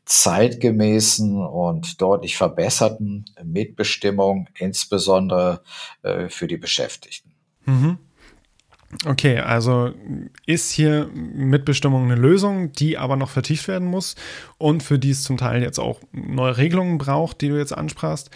zeitgemäßen 0.05 1.43
und 1.43 1.99
deutlich 1.99 2.37
verbesserten 2.37 3.25
Mitbestimmung, 3.43 4.47
insbesondere 4.53 5.63
für 6.27 6.45
die 6.45 6.57
Beschäftigten. 6.57 7.31
Mhm. 7.65 7.97
Okay, 9.05 9.39
also 9.39 9.91
ist 10.45 10.71
hier 10.71 11.09
Mitbestimmung 11.13 12.05
eine 12.05 12.15
Lösung, 12.15 12.71
die 12.71 12.97
aber 12.97 13.15
noch 13.15 13.29
vertieft 13.29 13.67
werden 13.67 13.87
muss 13.87 14.15
und 14.57 14.83
für 14.83 14.99
die 14.99 15.11
es 15.11 15.23
zum 15.23 15.37
Teil 15.37 15.61
jetzt 15.61 15.79
auch 15.79 15.99
neue 16.11 16.57
Regelungen 16.57 16.97
braucht, 16.97 17.41
die 17.41 17.49
du 17.49 17.57
jetzt 17.57 17.75
ansprachst. 17.75 18.29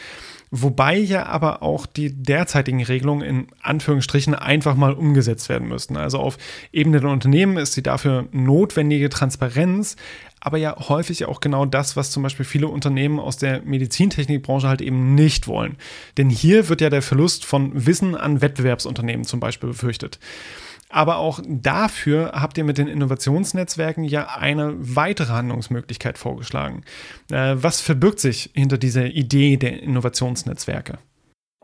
Wobei 0.51 0.97
ja 0.97 1.27
aber 1.27 1.61
auch 1.61 1.85
die 1.85 2.11
derzeitigen 2.11 2.83
Regelungen 2.83 3.21
in 3.21 3.47
Anführungsstrichen 3.61 4.33
einfach 4.33 4.75
mal 4.75 4.93
umgesetzt 4.93 5.47
werden 5.47 5.67
müssten. 5.67 5.95
Also 5.95 6.19
auf 6.19 6.37
Ebene 6.71 6.99
der 6.99 7.11
Unternehmen 7.11 7.57
ist 7.57 7.77
die 7.77 7.83
dafür 7.83 8.27
notwendige 8.31 9.09
Transparenz, 9.09 9.95
aber 10.39 10.57
ja 10.57 10.75
häufig 10.89 11.25
auch 11.25 11.39
genau 11.39 11.65
das, 11.65 11.95
was 11.95 12.11
zum 12.11 12.23
Beispiel 12.23 12.45
viele 12.45 12.67
Unternehmen 12.67 13.19
aus 13.19 13.37
der 13.37 13.61
Medizintechnikbranche 13.61 14.67
halt 14.67 14.81
eben 14.81 15.13
nicht 15.13 15.47
wollen. 15.47 15.77
Denn 16.17 16.29
hier 16.29 16.69
wird 16.69 16.81
ja 16.81 16.89
der 16.89 17.01
Verlust 17.01 17.45
von 17.45 17.85
Wissen 17.85 18.15
an 18.15 18.41
Wettbewerbsunternehmen 18.41 19.25
zum 19.25 19.39
Beispiel 19.39 19.69
befürchtet. 19.69 20.19
Aber 20.89 21.17
auch 21.17 21.39
dafür 21.47 22.31
habt 22.33 22.57
ihr 22.57 22.63
mit 22.63 22.79
den 22.79 22.87
Innovationsnetzwerken 22.87 24.03
ja 24.03 24.27
eine 24.35 24.73
weitere 24.79 25.33
Handlungsmöglichkeit 25.33 26.17
vorgeschlagen. 26.17 26.83
Äh, 27.31 27.55
was 27.57 27.79
verbirgt 27.79 28.19
sich 28.19 28.49
hinter 28.55 28.79
dieser 28.79 29.05
Idee 29.05 29.57
der 29.57 29.83
Innovationsnetzwerke? 29.83 30.97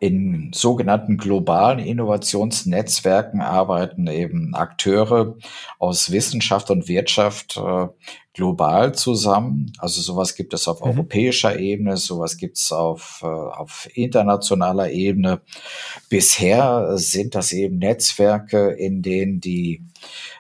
In 0.01 0.51
sogenannten 0.53 1.17
globalen 1.17 1.79
Innovationsnetzwerken 1.79 3.39
arbeiten 3.39 4.07
eben 4.07 4.53
Akteure 4.53 5.37
aus 5.79 6.11
Wissenschaft 6.11 6.69
und 6.69 6.89
Wirtschaft 6.89 7.55
äh, 7.55 7.87
global 8.33 8.93
zusammen. 8.93 9.71
Also 9.77 10.01
sowas 10.01 10.35
gibt 10.35 10.53
es 10.53 10.67
auf 10.67 10.81
mhm. 10.81 10.87
europäischer 10.87 11.57
Ebene, 11.57 11.95
sowas 11.95 12.35
gibt 12.35 12.57
es 12.57 12.73
auf, 12.73 13.21
äh, 13.23 13.27
auf 13.27 13.87
internationaler 13.93 14.91
Ebene. 14.91 15.39
Bisher 16.09 16.97
sind 16.97 17.33
das 17.33 17.53
eben 17.53 17.77
Netzwerke, 17.77 18.71
in 18.71 19.01
denen 19.01 19.39
die 19.39 19.81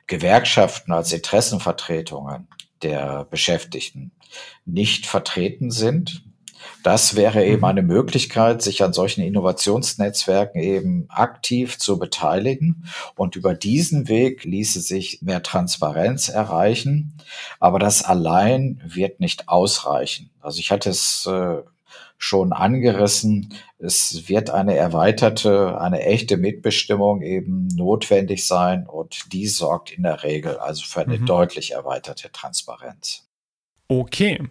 Gewerkschaften 0.07 0.91
als 0.91 1.13
Interessenvertretungen 1.13 2.49
der 2.83 3.23
Beschäftigten 3.23 4.11
nicht 4.65 5.05
vertreten 5.05 5.71
sind. 5.71 6.24
Das 6.85 7.15
wäre 7.15 7.43
eben 7.43 7.61
mhm. 7.61 7.63
eine 7.65 7.81
Möglichkeit, 7.81 8.61
sich 8.61 8.83
an 8.83 8.93
solchen 8.93 9.23
Innovationsnetzwerken 9.23 10.61
eben 10.61 11.07
aktiv 11.09 11.79
zu 11.79 11.97
beteiligen. 11.97 12.85
Und 13.15 13.35
über 13.35 13.55
diesen 13.55 14.07
Weg 14.07 14.43
ließe 14.43 14.81
sich 14.81 15.19
mehr 15.23 15.41
Transparenz 15.41 16.29
erreichen. 16.29 17.17
Aber 17.59 17.79
das 17.79 18.03
allein 18.03 18.79
wird 18.85 19.19
nicht 19.19 19.49
ausreichen. 19.49 20.29
Also 20.41 20.59
ich 20.59 20.69
hatte 20.69 20.91
es 20.91 21.25
äh, 21.25 21.63
schon 22.19 22.53
angerissen. 22.53 23.55
Es 23.79 24.29
wird 24.29 24.51
eine 24.51 24.75
erweiterte, 24.77 25.81
eine 25.81 26.03
echte 26.03 26.37
Mitbestimmung 26.37 27.23
eben 27.23 27.67
notwendig 27.69 28.45
sein 28.45 28.85
und 28.85 29.33
die 29.33 29.47
sorgt 29.47 29.89
in 29.89 30.03
der 30.03 30.21
Regel 30.21 30.59
also 30.59 30.83
für 30.85 31.01
eine 31.01 31.17
mhm. 31.17 31.25
deutlich 31.25 31.71
erweiterte 31.71 32.31
Transparenz. 32.31 33.25
Okay, 33.87 34.41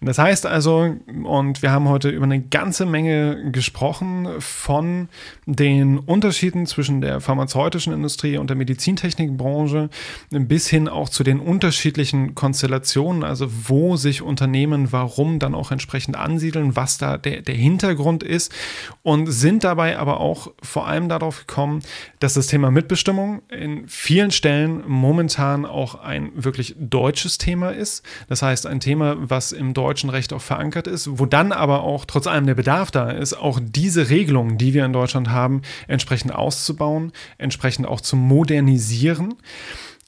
das 0.00 0.18
heißt 0.18 0.46
also, 0.46 0.94
und 1.24 1.62
wir 1.62 1.72
haben 1.72 1.88
heute 1.88 2.10
über 2.10 2.26
eine 2.26 2.40
ganze 2.40 2.86
Menge 2.86 3.50
gesprochen 3.50 4.28
von 4.38 5.08
den 5.46 5.98
Unterschieden 5.98 6.64
zwischen 6.66 7.00
der 7.00 7.20
pharmazeutischen 7.20 7.92
Industrie 7.92 8.38
und 8.38 8.50
der 8.50 8.56
Medizintechnikbranche 8.56 9.90
bis 10.30 10.68
hin 10.68 10.88
auch 10.88 11.08
zu 11.08 11.24
den 11.24 11.40
unterschiedlichen 11.40 12.36
Konstellationen, 12.36 13.24
also 13.24 13.48
wo 13.68 13.96
sich 13.96 14.22
Unternehmen 14.22 14.92
warum 14.92 15.40
dann 15.40 15.56
auch 15.56 15.72
entsprechend 15.72 16.16
ansiedeln, 16.16 16.76
was 16.76 16.96
da 16.96 17.18
der, 17.18 17.42
der 17.42 17.56
Hintergrund 17.56 18.22
ist 18.22 18.54
und 19.02 19.26
sind 19.26 19.64
dabei 19.64 19.98
aber 19.98 20.20
auch 20.20 20.52
vor 20.62 20.86
allem 20.86 21.08
darauf 21.08 21.48
gekommen, 21.48 21.82
dass 22.20 22.34
das 22.34 22.46
Thema 22.46 22.70
Mitbestimmung 22.70 23.42
in 23.48 23.88
vielen 23.88 24.30
Stellen 24.30 24.84
momentan 24.86 25.66
auch 25.66 25.96
ein 25.96 26.30
wirklich 26.36 26.76
deutsches 26.78 27.38
Thema 27.38 27.70
ist. 27.70 28.04
Das 28.28 28.42
heißt, 28.42 28.68
ein 28.68 28.83
Thema, 28.84 29.16
was 29.18 29.52
im 29.52 29.74
deutschen 29.74 30.10
Recht 30.10 30.32
auch 30.32 30.42
verankert 30.42 30.86
ist, 30.86 31.18
wo 31.18 31.26
dann 31.26 31.52
aber 31.52 31.82
auch 31.82 32.04
trotz 32.04 32.26
allem 32.26 32.46
der 32.46 32.54
Bedarf 32.54 32.90
da 32.90 33.10
ist, 33.10 33.32
auch 33.32 33.58
diese 33.62 34.10
Regelungen, 34.10 34.58
die 34.58 34.74
wir 34.74 34.84
in 34.84 34.92
Deutschland 34.92 35.30
haben, 35.30 35.62
entsprechend 35.88 36.34
auszubauen, 36.34 37.12
entsprechend 37.38 37.86
auch 37.86 38.00
zu 38.00 38.16
modernisieren. 38.16 39.34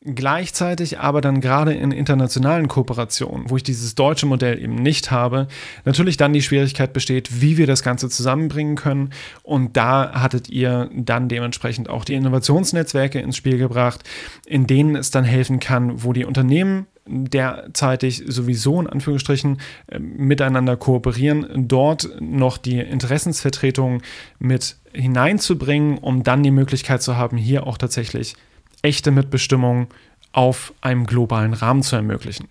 Gleichzeitig 0.09 1.01
aber 1.01 1.21
dann 1.21 1.41
gerade 1.41 1.75
in 1.75 1.91
internationalen 1.91 2.69
Kooperationen, 2.69 3.51
wo 3.51 3.57
ich 3.57 3.65
dieses 3.65 3.97
deutsche 3.97 4.27
Modell 4.27 4.63
eben 4.63 4.77
nicht 4.77 5.11
habe, 5.11 5.49
natürlich 5.85 6.17
dann 6.17 6.33
die 6.33 6.43
Schwierigkeit 6.43 6.93
besteht, 6.93 7.41
wie 7.41 7.57
wir 7.57 7.67
das 7.67 7.83
Ganze 7.83 8.09
zusammenbringen 8.09 8.77
können. 8.77 9.11
Und 9.43 9.77
da 9.77 10.13
hattet 10.13 10.49
ihr 10.49 10.91
dann 10.95 11.29
dementsprechend 11.29 11.89
auch 11.91 12.05
die 12.05 12.15
Innovationsnetzwerke 12.15 13.19
ins 13.19 13.37
Spiel 13.37 13.59
gebracht, 13.59 14.05
in 14.47 14.69
denen 14.69 14.95
es 14.95 15.11
dann 15.11 15.25
helfen 15.25 15.59
kann, 15.59 16.05
wo 16.05 16.13
die 16.13 16.25
Unternehmen 16.25 16.87
derzeitig 17.07 18.25
sowieso 18.27 18.81
in 18.81 18.87
Anführungsstrichen 18.87 19.61
äh, 19.89 19.99
miteinander 19.99 20.77
kooperieren, 20.77 21.69
dort 21.69 22.09
noch 22.21 22.59
die 22.59 22.79
Interessensvertretung 22.79 24.03
mit 24.39 24.77
hineinzubringen, 24.93 25.99
um 25.99 26.23
dann 26.23 26.43
die 26.43 26.51
Möglichkeit 26.51 27.03
zu 27.03 27.17
haben, 27.17 27.37
hier 27.37 27.67
auch 27.67 27.79
tatsächlich 27.79 28.35
echte 28.83 29.11
Mitbestimmung 29.11 29.89
auf 30.33 30.75
einem 30.81 31.07
globalen 31.07 31.55
Rahmen 31.55 31.83
zu 31.83 31.97
ermöglichen 31.97 32.49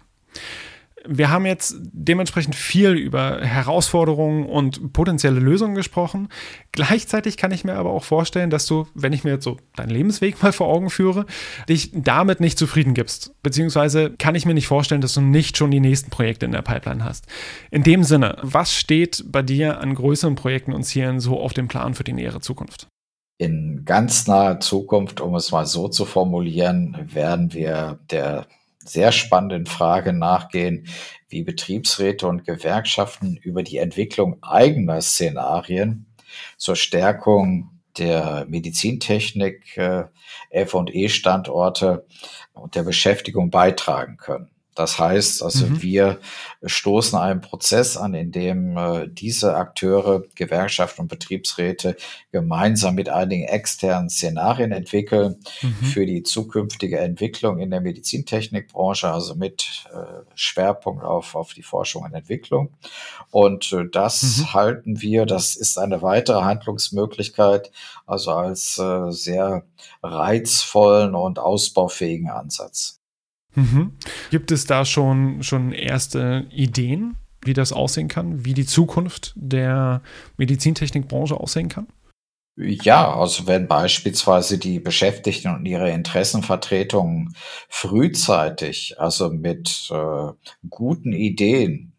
wir 1.07 1.29
haben 1.29 1.45
jetzt 1.45 1.75
dementsprechend 1.91 2.55
viel 2.55 2.91
über 2.91 3.41
Herausforderungen 3.41 4.45
und 4.45 4.93
potenzielle 4.93 5.39
Lösungen 5.39 5.75
gesprochen. 5.75 6.29
Gleichzeitig 6.71 7.37
kann 7.37 7.51
ich 7.51 7.63
mir 7.63 7.75
aber 7.75 7.91
auch 7.91 8.03
vorstellen, 8.03 8.49
dass 8.49 8.65
du, 8.65 8.87
wenn 8.93 9.13
ich 9.13 9.23
mir 9.23 9.31
jetzt 9.31 9.43
so 9.43 9.57
deinen 9.75 9.89
Lebensweg 9.89 10.41
mal 10.43 10.51
vor 10.51 10.67
Augen 10.67 10.89
führe, 10.89 11.25
dich 11.69 11.91
damit 11.93 12.39
nicht 12.39 12.57
zufrieden 12.57 12.93
gibst. 12.93 13.33
Beziehungsweise 13.43 14.11
kann 14.11 14.35
ich 14.35 14.45
mir 14.45 14.53
nicht 14.53 14.67
vorstellen, 14.67 15.01
dass 15.01 15.13
du 15.13 15.21
nicht 15.21 15.57
schon 15.57 15.71
die 15.71 15.79
nächsten 15.79 16.09
Projekte 16.09 16.45
in 16.45 16.51
der 16.51 16.61
Pipeline 16.61 17.03
hast. 17.03 17.25
In 17.71 17.83
dem 17.83 18.03
Sinne, 18.03 18.37
was 18.41 18.73
steht 18.73 19.25
bei 19.27 19.41
dir 19.41 19.79
an 19.79 19.95
größeren 19.95 20.35
Projekten 20.35 20.73
und 20.73 20.83
Zielen 20.83 21.19
so 21.19 21.39
auf 21.39 21.53
dem 21.53 21.67
Plan 21.67 21.93
für 21.93 22.03
die 22.03 22.13
nähere 22.13 22.41
Zukunft? 22.41 22.87
In 23.37 23.83
ganz 23.83 24.27
naher 24.27 24.61
Zukunft, 24.61 25.19
um 25.19 25.35
es 25.35 25.51
mal 25.51 25.65
so 25.65 25.89
zu 25.89 26.05
formulieren, 26.05 26.97
werden 27.13 27.53
wir 27.53 27.99
der 28.09 28.47
sehr 28.85 29.11
spannenden 29.11 29.65
Frage 29.65 30.13
nachgehen, 30.13 30.87
wie 31.29 31.43
Betriebsräte 31.43 32.27
und 32.27 32.45
Gewerkschaften 32.45 33.37
über 33.37 33.63
die 33.63 33.77
Entwicklung 33.77 34.41
eigener 34.41 35.01
Szenarien 35.01 36.05
zur 36.57 36.75
Stärkung 36.75 37.71
der 37.97 38.45
Medizintechnik, 38.47 39.77
äh, 39.77 40.05
F&E-Standorte 40.49 42.05
und 42.53 42.75
der 42.75 42.83
Beschäftigung 42.83 43.49
beitragen 43.49 44.17
können. 44.17 44.54
Das 44.75 44.99
heißt, 44.99 45.41
also 45.41 45.67
mhm. 45.67 45.81
wir 45.81 46.19
stoßen 46.63 47.17
einen 47.17 47.39
Prozess 47.39 47.95
an, 47.95 48.13
in 48.13 48.33
dem 48.33 48.77
äh, 48.77 49.07
diese 49.07 49.55
Akteure, 49.55 50.23
Gewerkschaften 50.35 51.03
und 51.03 51.07
Betriebsräte 51.07 51.95
gemeinsam 52.31 52.95
mit 52.95 53.07
einigen 53.07 53.45
externen 53.45 54.09
Szenarien 54.09 54.73
entwickeln 54.73 55.37
mhm. 55.61 55.85
für 55.85 56.05
die 56.05 56.23
zukünftige 56.23 56.99
Entwicklung 56.99 57.59
in 57.59 57.71
der 57.71 57.79
Medizintechnikbranche, 57.79 59.09
also 59.09 59.35
mit 59.35 59.85
äh, 59.93 60.23
Schwerpunkt 60.35 61.05
auf, 61.05 61.35
auf 61.35 61.53
die 61.53 61.63
Forschung 61.63 62.03
und 62.03 62.13
Entwicklung. 62.13 62.73
Und 63.31 63.71
äh, 63.71 63.85
das 63.89 64.39
mhm. 64.39 64.53
halten 64.53 65.01
wir, 65.01 65.25
das 65.25 65.55
ist 65.55 65.77
eine 65.77 66.01
weitere 66.01 66.41
Handlungsmöglichkeit, 66.41 67.71
also 68.05 68.31
als 68.31 68.77
äh, 68.77 69.11
sehr 69.11 69.63
reizvollen 70.03 71.15
und 71.15 71.39
ausbaufähigen 71.39 72.29
Ansatz. 72.29 72.99
Mhm. 73.55 73.93
Gibt 74.31 74.51
es 74.51 74.65
da 74.65 74.85
schon, 74.85 75.43
schon 75.43 75.71
erste 75.71 76.45
Ideen, 76.51 77.15
wie 77.41 77.53
das 77.53 77.73
aussehen 77.73 78.07
kann, 78.07 78.45
wie 78.45 78.53
die 78.53 78.65
Zukunft 78.65 79.33
der 79.35 80.01
Medizintechnikbranche 80.37 81.39
aussehen 81.39 81.69
kann? 81.69 81.87
Ja, 82.57 83.13
also 83.13 83.47
wenn 83.47 83.67
beispielsweise 83.67 84.57
die 84.57 84.79
Beschäftigten 84.79 85.53
und 85.53 85.65
ihre 85.65 85.91
Interessenvertretungen 85.91 87.35
frühzeitig, 87.67 88.95
also 88.97 89.29
mit 89.29 89.89
äh, 89.91 90.31
guten 90.69 91.11
Ideen, 91.11 91.91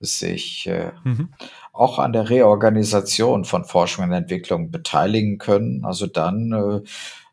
sich 0.00 0.66
äh, 0.66 0.92
mhm. 1.04 1.32
auch 1.72 1.98
an 1.98 2.12
der 2.12 2.28
Reorganisation 2.28 3.44
von 3.44 3.64
Forschung 3.64 4.04
und 4.04 4.12
Entwicklung 4.12 4.70
beteiligen 4.70 5.38
können, 5.38 5.84
also 5.84 6.06
dann 6.06 6.52
äh, 6.52 6.88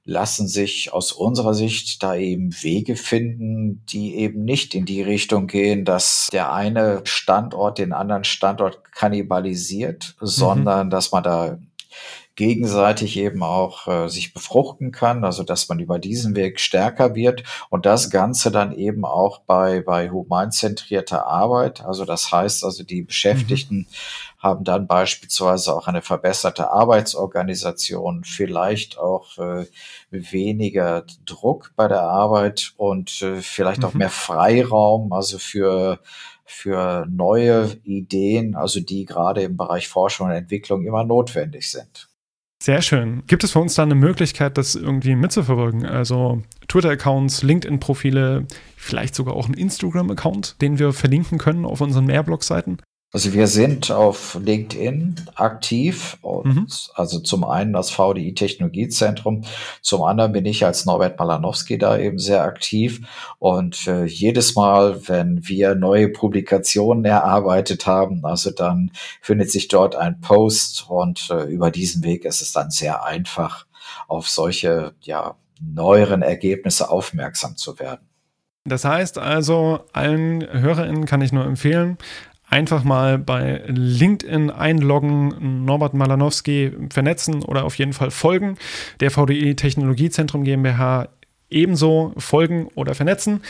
lassen 0.05 0.47
sich 0.47 0.91
aus 0.91 1.12
unserer 1.12 1.53
Sicht 1.53 2.01
da 2.01 2.15
eben 2.15 2.51
Wege 2.63 2.95
finden, 2.95 3.83
die 3.85 4.15
eben 4.15 4.43
nicht 4.43 4.73
in 4.73 4.85
die 4.85 5.01
Richtung 5.01 5.47
gehen, 5.47 5.85
dass 5.85 6.29
der 6.31 6.51
eine 6.51 7.01
Standort 7.03 7.77
den 7.77 7.93
anderen 7.93 8.23
Standort 8.23 8.91
kannibalisiert, 8.91 10.15
mhm. 10.19 10.25
sondern 10.25 10.89
dass 10.89 11.12
man 11.12 11.23
da 11.23 11.59
gegenseitig 12.39 13.17
eben 13.17 13.43
auch 13.43 13.85
äh, 13.89 14.07
sich 14.07 14.33
befruchten 14.33 14.93
kann, 14.93 15.25
also 15.25 15.43
dass 15.43 15.67
man 15.67 15.79
über 15.79 15.99
diesen 15.99 16.38
Weg 16.38 16.62
stärker 16.62 17.13
wird 17.13 17.43
und 17.69 17.85
das 17.85 18.09
Ganze 18.09 18.49
dann 18.49 18.71
eben 18.71 19.03
auch 19.03 19.41
bei, 19.41 19.81
bei 19.81 20.09
humanzentrierter 20.09 21.27
Arbeit. 21.27 21.83
Also 21.83 22.05
das 22.05 22.31
heißt 22.31 22.63
also, 22.63 22.83
die 22.85 23.01
Beschäftigten 23.01 23.79
mhm. 23.79 23.88
Haben 24.39 24.63
dann 24.63 24.88
beispielsweise 24.88 25.75
auch 25.75 25.88
eine 25.88 26.02
verbesserte 26.02 26.71
Arbeitsorganisation, 26.71 28.23
vielleicht 28.23 28.97
auch 28.97 29.38
äh, 29.38 29.65
weniger 30.10 31.04
Druck 31.25 31.73
bei 31.75 31.88
der 31.88 32.02
Arbeit 32.02 32.73
und 32.78 33.21
äh, 33.21 33.41
vielleicht 33.41 33.82
mhm. 33.82 33.86
auch 33.86 33.93
mehr 33.93 34.10
Freiraum, 34.10 35.13
also 35.13 35.38
für 35.38 35.99
für 36.52 37.06
neue 37.08 37.78
Ideen, 37.84 38.56
also 38.56 38.80
die 38.80 39.06
gerade 39.06 39.43
im 39.43 39.56
Bereich 39.56 39.88
Forschung 39.88 40.30
und 40.30 40.34
Entwicklung 40.34 40.84
immer 40.84 41.04
notwendig 41.04 41.69
sind. 41.69 42.10
Sehr 42.62 42.82
schön. 42.82 43.23
Gibt 43.28 43.43
es 43.43 43.52
für 43.52 43.60
uns 43.60 43.75
da 43.75 43.84
eine 43.84 43.95
Möglichkeit, 43.95 44.58
das 44.58 44.75
irgendwie 44.75 45.15
mitzuverfolgen? 45.15 45.86
Also 45.86 46.41
Twitter-Accounts, 46.67 47.43
LinkedIn-Profile, 47.43 48.47
vielleicht 48.75 49.15
sogar 49.15 49.36
auch 49.36 49.47
ein 49.47 49.54
Instagram-Account, 49.54 50.60
den 50.62 50.80
wir 50.80 50.91
verlinken 50.91 51.38
können 51.38 51.65
auf 51.65 51.82
unseren 51.82 52.06
Mehrblog-Seiten? 52.06 52.80
Also 53.12 53.34
wir 53.34 53.48
sind 53.48 53.89
auf 53.89 54.38
LinkedIn 54.39 55.15
aktiv 55.34 56.17
und 56.22 56.45
mhm. 56.45 56.67
also 56.93 57.19
zum 57.19 57.43
einen 57.43 57.74
das 57.74 57.89
VDI 57.89 58.36
Technologiezentrum, 58.36 59.45
zum 59.82 60.04
anderen 60.04 60.32
bin 60.32 60.45
ich 60.45 60.63
als 60.63 60.86
Norbert 60.86 61.17
Malanowski 61.17 61.80
da 61.80 61.98
eben 61.98 62.19
sehr 62.19 62.43
aktiv 62.43 63.02
und 63.39 63.88
äh, 63.88 64.06
jedes 64.06 64.54
Mal, 64.54 65.08
wenn 65.08 65.48
wir 65.48 65.74
neue 65.74 66.10
Publikationen 66.10 67.04
erarbeitet 67.04 67.88
haben, 67.88 68.24
also 68.26 68.52
dann 68.52 68.91
findet 69.22 69.50
sich 69.50 69.69
dort 69.69 69.95
ein 69.95 70.22
Post 70.22 70.86
und 70.88 71.32
äh, 71.32 71.45
über 71.45 71.72
diesen 71.72 72.04
Weg 72.04 72.26
ist 72.26 72.43
es 72.43 72.52
dann 72.52 72.69
sehr 72.69 73.04
einfach 73.04 73.65
auf 74.08 74.30
solche 74.30 74.93
ja 75.02 75.36
neueren 75.60 76.22
Ergebnisse 76.22 76.91
aufmerksam 76.91 77.58
zu 77.58 77.80
werden. 77.80 78.10
Das 78.65 78.86
heißt 78.86 79.17
also, 79.17 79.86
allen 79.93 80.41
HörerInnen 80.41 81.06
kann 81.06 81.22
ich 81.22 81.32
nur 81.32 81.45
empfehlen, 81.45 81.98
einfach 82.49 82.83
mal 82.83 83.17
bei 83.17 83.63
LinkedIn 83.67 84.49
einloggen, 84.49 85.65
Norbert 85.65 85.93
Malanowski 85.93 86.71
vernetzen 86.91 87.43
oder 87.43 87.63
auf 87.63 87.75
jeden 87.75 87.93
Fall 87.93 88.12
folgen. 88.12 88.57
Der 88.99 89.12
VDI 89.12 89.55
Technologiezentrum 89.55 90.43
GmbH 90.43 91.09
ebenso 91.49 92.13
folgen 92.17 92.67
oder 92.75 92.95
vernetzen. 92.95 93.41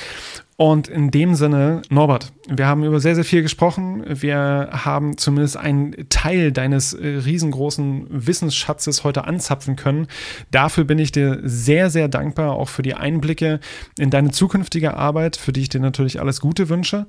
Und 0.55 0.89
in 0.89 1.09
dem 1.09 1.35
Sinne, 1.35 1.83
Norbert, 1.89 2.33
wir 2.49 2.67
haben 2.67 2.83
über 2.83 2.99
sehr, 2.99 3.15
sehr 3.15 3.23
viel 3.23 3.41
gesprochen. 3.41 4.03
Wir 4.07 4.69
haben 4.71 5.17
zumindest 5.17 5.55
einen 5.55 6.09
Teil 6.09 6.51
deines 6.51 6.93
äh, 6.93 7.07
riesengroßen 7.07 8.07
Wissensschatzes 8.09 9.05
heute 9.05 9.23
anzapfen 9.23 9.77
können. 9.77 10.07
Dafür 10.51 10.83
bin 10.83 10.99
ich 10.99 11.13
dir 11.13 11.39
sehr, 11.43 11.89
sehr 11.89 12.09
dankbar, 12.09 12.53
auch 12.53 12.67
für 12.67 12.81
die 12.81 12.93
Einblicke 12.93 13.61
in 13.97 14.09
deine 14.09 14.31
zukünftige 14.31 14.95
Arbeit, 14.95 15.37
für 15.37 15.53
die 15.53 15.61
ich 15.61 15.69
dir 15.69 15.79
natürlich 15.79 16.19
alles 16.19 16.41
Gute 16.41 16.67
wünsche. 16.67 17.05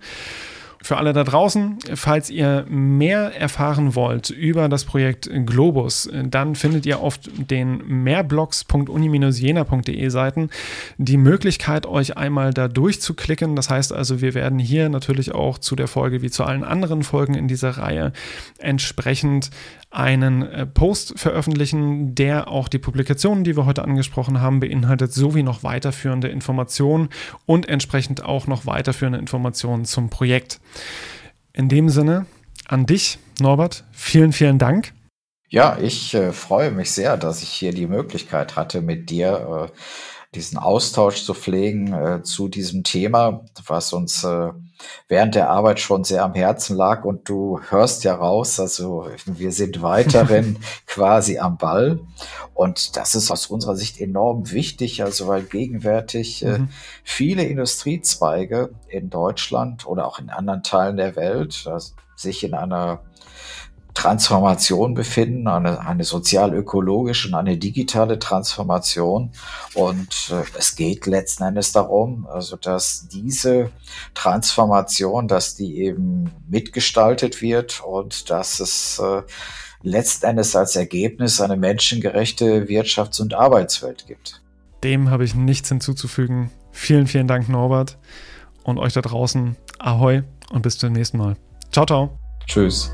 Für 0.82 0.96
alle 0.96 1.12
da 1.12 1.24
draußen, 1.24 1.76
falls 1.94 2.30
ihr 2.30 2.64
mehr 2.66 3.38
erfahren 3.38 3.94
wollt 3.94 4.30
über 4.30 4.66
das 4.70 4.86
Projekt 4.86 5.28
Globus, 5.44 6.08
dann 6.24 6.54
findet 6.54 6.86
ihr 6.86 7.00
auf 7.00 7.18
den 7.36 7.86
mehrblogs.uni-jena.de 7.86 10.08
Seiten 10.08 10.48
die 10.96 11.18
Möglichkeit, 11.18 11.84
euch 11.84 12.16
einmal 12.16 12.54
da 12.54 12.66
durchzuklicken. 12.66 13.56
Das 13.56 13.68
heißt 13.68 13.92
also, 13.92 14.22
wir 14.22 14.32
werden 14.32 14.58
hier 14.58 14.88
natürlich 14.88 15.34
auch 15.34 15.58
zu 15.58 15.76
der 15.76 15.86
Folge 15.86 16.22
wie 16.22 16.30
zu 16.30 16.44
allen 16.44 16.64
anderen 16.64 17.02
Folgen 17.02 17.34
in 17.34 17.46
dieser 17.46 17.76
Reihe 17.76 18.14
entsprechend 18.58 19.50
einen 19.90 20.42
äh, 20.42 20.66
Post 20.66 21.18
veröffentlichen, 21.18 22.14
der 22.14 22.48
auch 22.48 22.68
die 22.68 22.78
Publikationen, 22.78 23.44
die 23.44 23.56
wir 23.56 23.66
heute 23.66 23.82
angesprochen 23.82 24.40
haben, 24.40 24.60
beinhaltet, 24.60 25.12
sowie 25.12 25.42
noch 25.42 25.64
weiterführende 25.64 26.28
Informationen 26.28 27.08
und 27.44 27.68
entsprechend 27.68 28.24
auch 28.24 28.46
noch 28.46 28.66
weiterführende 28.66 29.18
Informationen 29.18 29.84
zum 29.84 30.08
Projekt. 30.08 30.60
In 31.52 31.68
dem 31.68 31.88
Sinne, 31.88 32.26
an 32.68 32.86
dich, 32.86 33.18
Norbert, 33.40 33.84
vielen, 33.90 34.32
vielen 34.32 34.58
Dank. 34.58 34.92
Ja, 35.48 35.76
ich 35.80 36.14
äh, 36.14 36.32
freue 36.32 36.70
mich 36.70 36.92
sehr, 36.92 37.16
dass 37.16 37.42
ich 37.42 37.48
hier 37.48 37.72
die 37.72 37.88
Möglichkeit 37.88 38.54
hatte, 38.54 38.82
mit 38.82 39.10
dir 39.10 39.68
äh, 39.68 39.80
diesen 40.34 40.58
Austausch 40.58 41.24
zu 41.24 41.34
pflegen 41.34 41.92
äh, 41.92 42.22
zu 42.22 42.48
diesem 42.48 42.84
Thema, 42.84 43.44
was 43.66 43.92
uns 43.92 44.22
äh, 44.22 44.50
während 45.08 45.34
der 45.34 45.50
Arbeit 45.50 45.80
schon 45.80 46.04
sehr 46.04 46.22
am 46.22 46.34
Herzen 46.34 46.76
lag. 46.76 47.04
Und 47.04 47.28
du 47.28 47.60
hörst 47.68 48.04
ja 48.04 48.14
raus, 48.14 48.60
also 48.60 49.08
wir 49.26 49.50
sind 49.50 49.82
weiterhin 49.82 50.58
quasi 50.86 51.38
am 51.38 51.58
Ball. 51.58 52.00
Und 52.54 52.96
das 52.96 53.16
ist 53.16 53.30
aus 53.32 53.46
unserer 53.46 53.74
Sicht 53.74 54.00
enorm 54.00 54.52
wichtig, 54.52 55.02
also 55.02 55.26
weil 55.26 55.42
gegenwärtig 55.42 56.44
äh, 56.44 56.58
mhm. 56.58 56.68
viele 57.02 57.42
Industriezweige 57.42 58.70
in 58.88 59.10
Deutschland 59.10 59.86
oder 59.86 60.06
auch 60.06 60.20
in 60.20 60.30
anderen 60.30 60.62
Teilen 60.62 60.96
der 60.96 61.16
Welt 61.16 61.66
äh, 61.66 61.80
sich 62.14 62.44
in 62.44 62.54
einer 62.54 63.00
Transformation 63.94 64.94
befinden, 64.94 65.48
eine, 65.48 65.80
eine 65.80 66.04
sozial-ökologische 66.04 67.28
und 67.28 67.34
eine 67.34 67.56
digitale 67.56 68.18
Transformation. 68.18 69.32
Und 69.74 70.30
äh, 70.30 70.42
es 70.58 70.76
geht 70.76 71.06
letzten 71.06 71.44
Endes 71.44 71.72
darum, 71.72 72.26
also 72.26 72.56
dass 72.56 73.08
diese 73.08 73.70
Transformation, 74.14 75.28
dass 75.28 75.56
die 75.56 75.78
eben 75.78 76.30
mitgestaltet 76.48 77.42
wird 77.42 77.82
und 77.84 78.30
dass 78.30 78.60
es 78.60 78.98
äh, 78.98 79.22
letzten 79.82 80.26
Endes 80.26 80.54
als 80.54 80.76
Ergebnis 80.76 81.40
eine 81.40 81.56
menschengerechte 81.56 82.66
Wirtschafts- 82.68 83.20
und 83.20 83.34
Arbeitswelt 83.34 84.06
gibt. 84.06 84.42
Dem 84.84 85.10
habe 85.10 85.24
ich 85.24 85.34
nichts 85.34 85.68
hinzuzufügen. 85.68 86.50
Vielen, 86.72 87.06
vielen 87.06 87.26
Dank, 87.26 87.48
Norbert. 87.48 87.98
Und 88.62 88.78
euch 88.78 88.92
da 88.92 89.00
draußen, 89.00 89.56
ahoi 89.78 90.22
und 90.52 90.62
bis 90.62 90.78
zum 90.78 90.92
nächsten 90.92 91.18
Mal. 91.18 91.36
Ciao, 91.72 91.86
ciao. 91.86 92.18
Tschüss. 92.46 92.90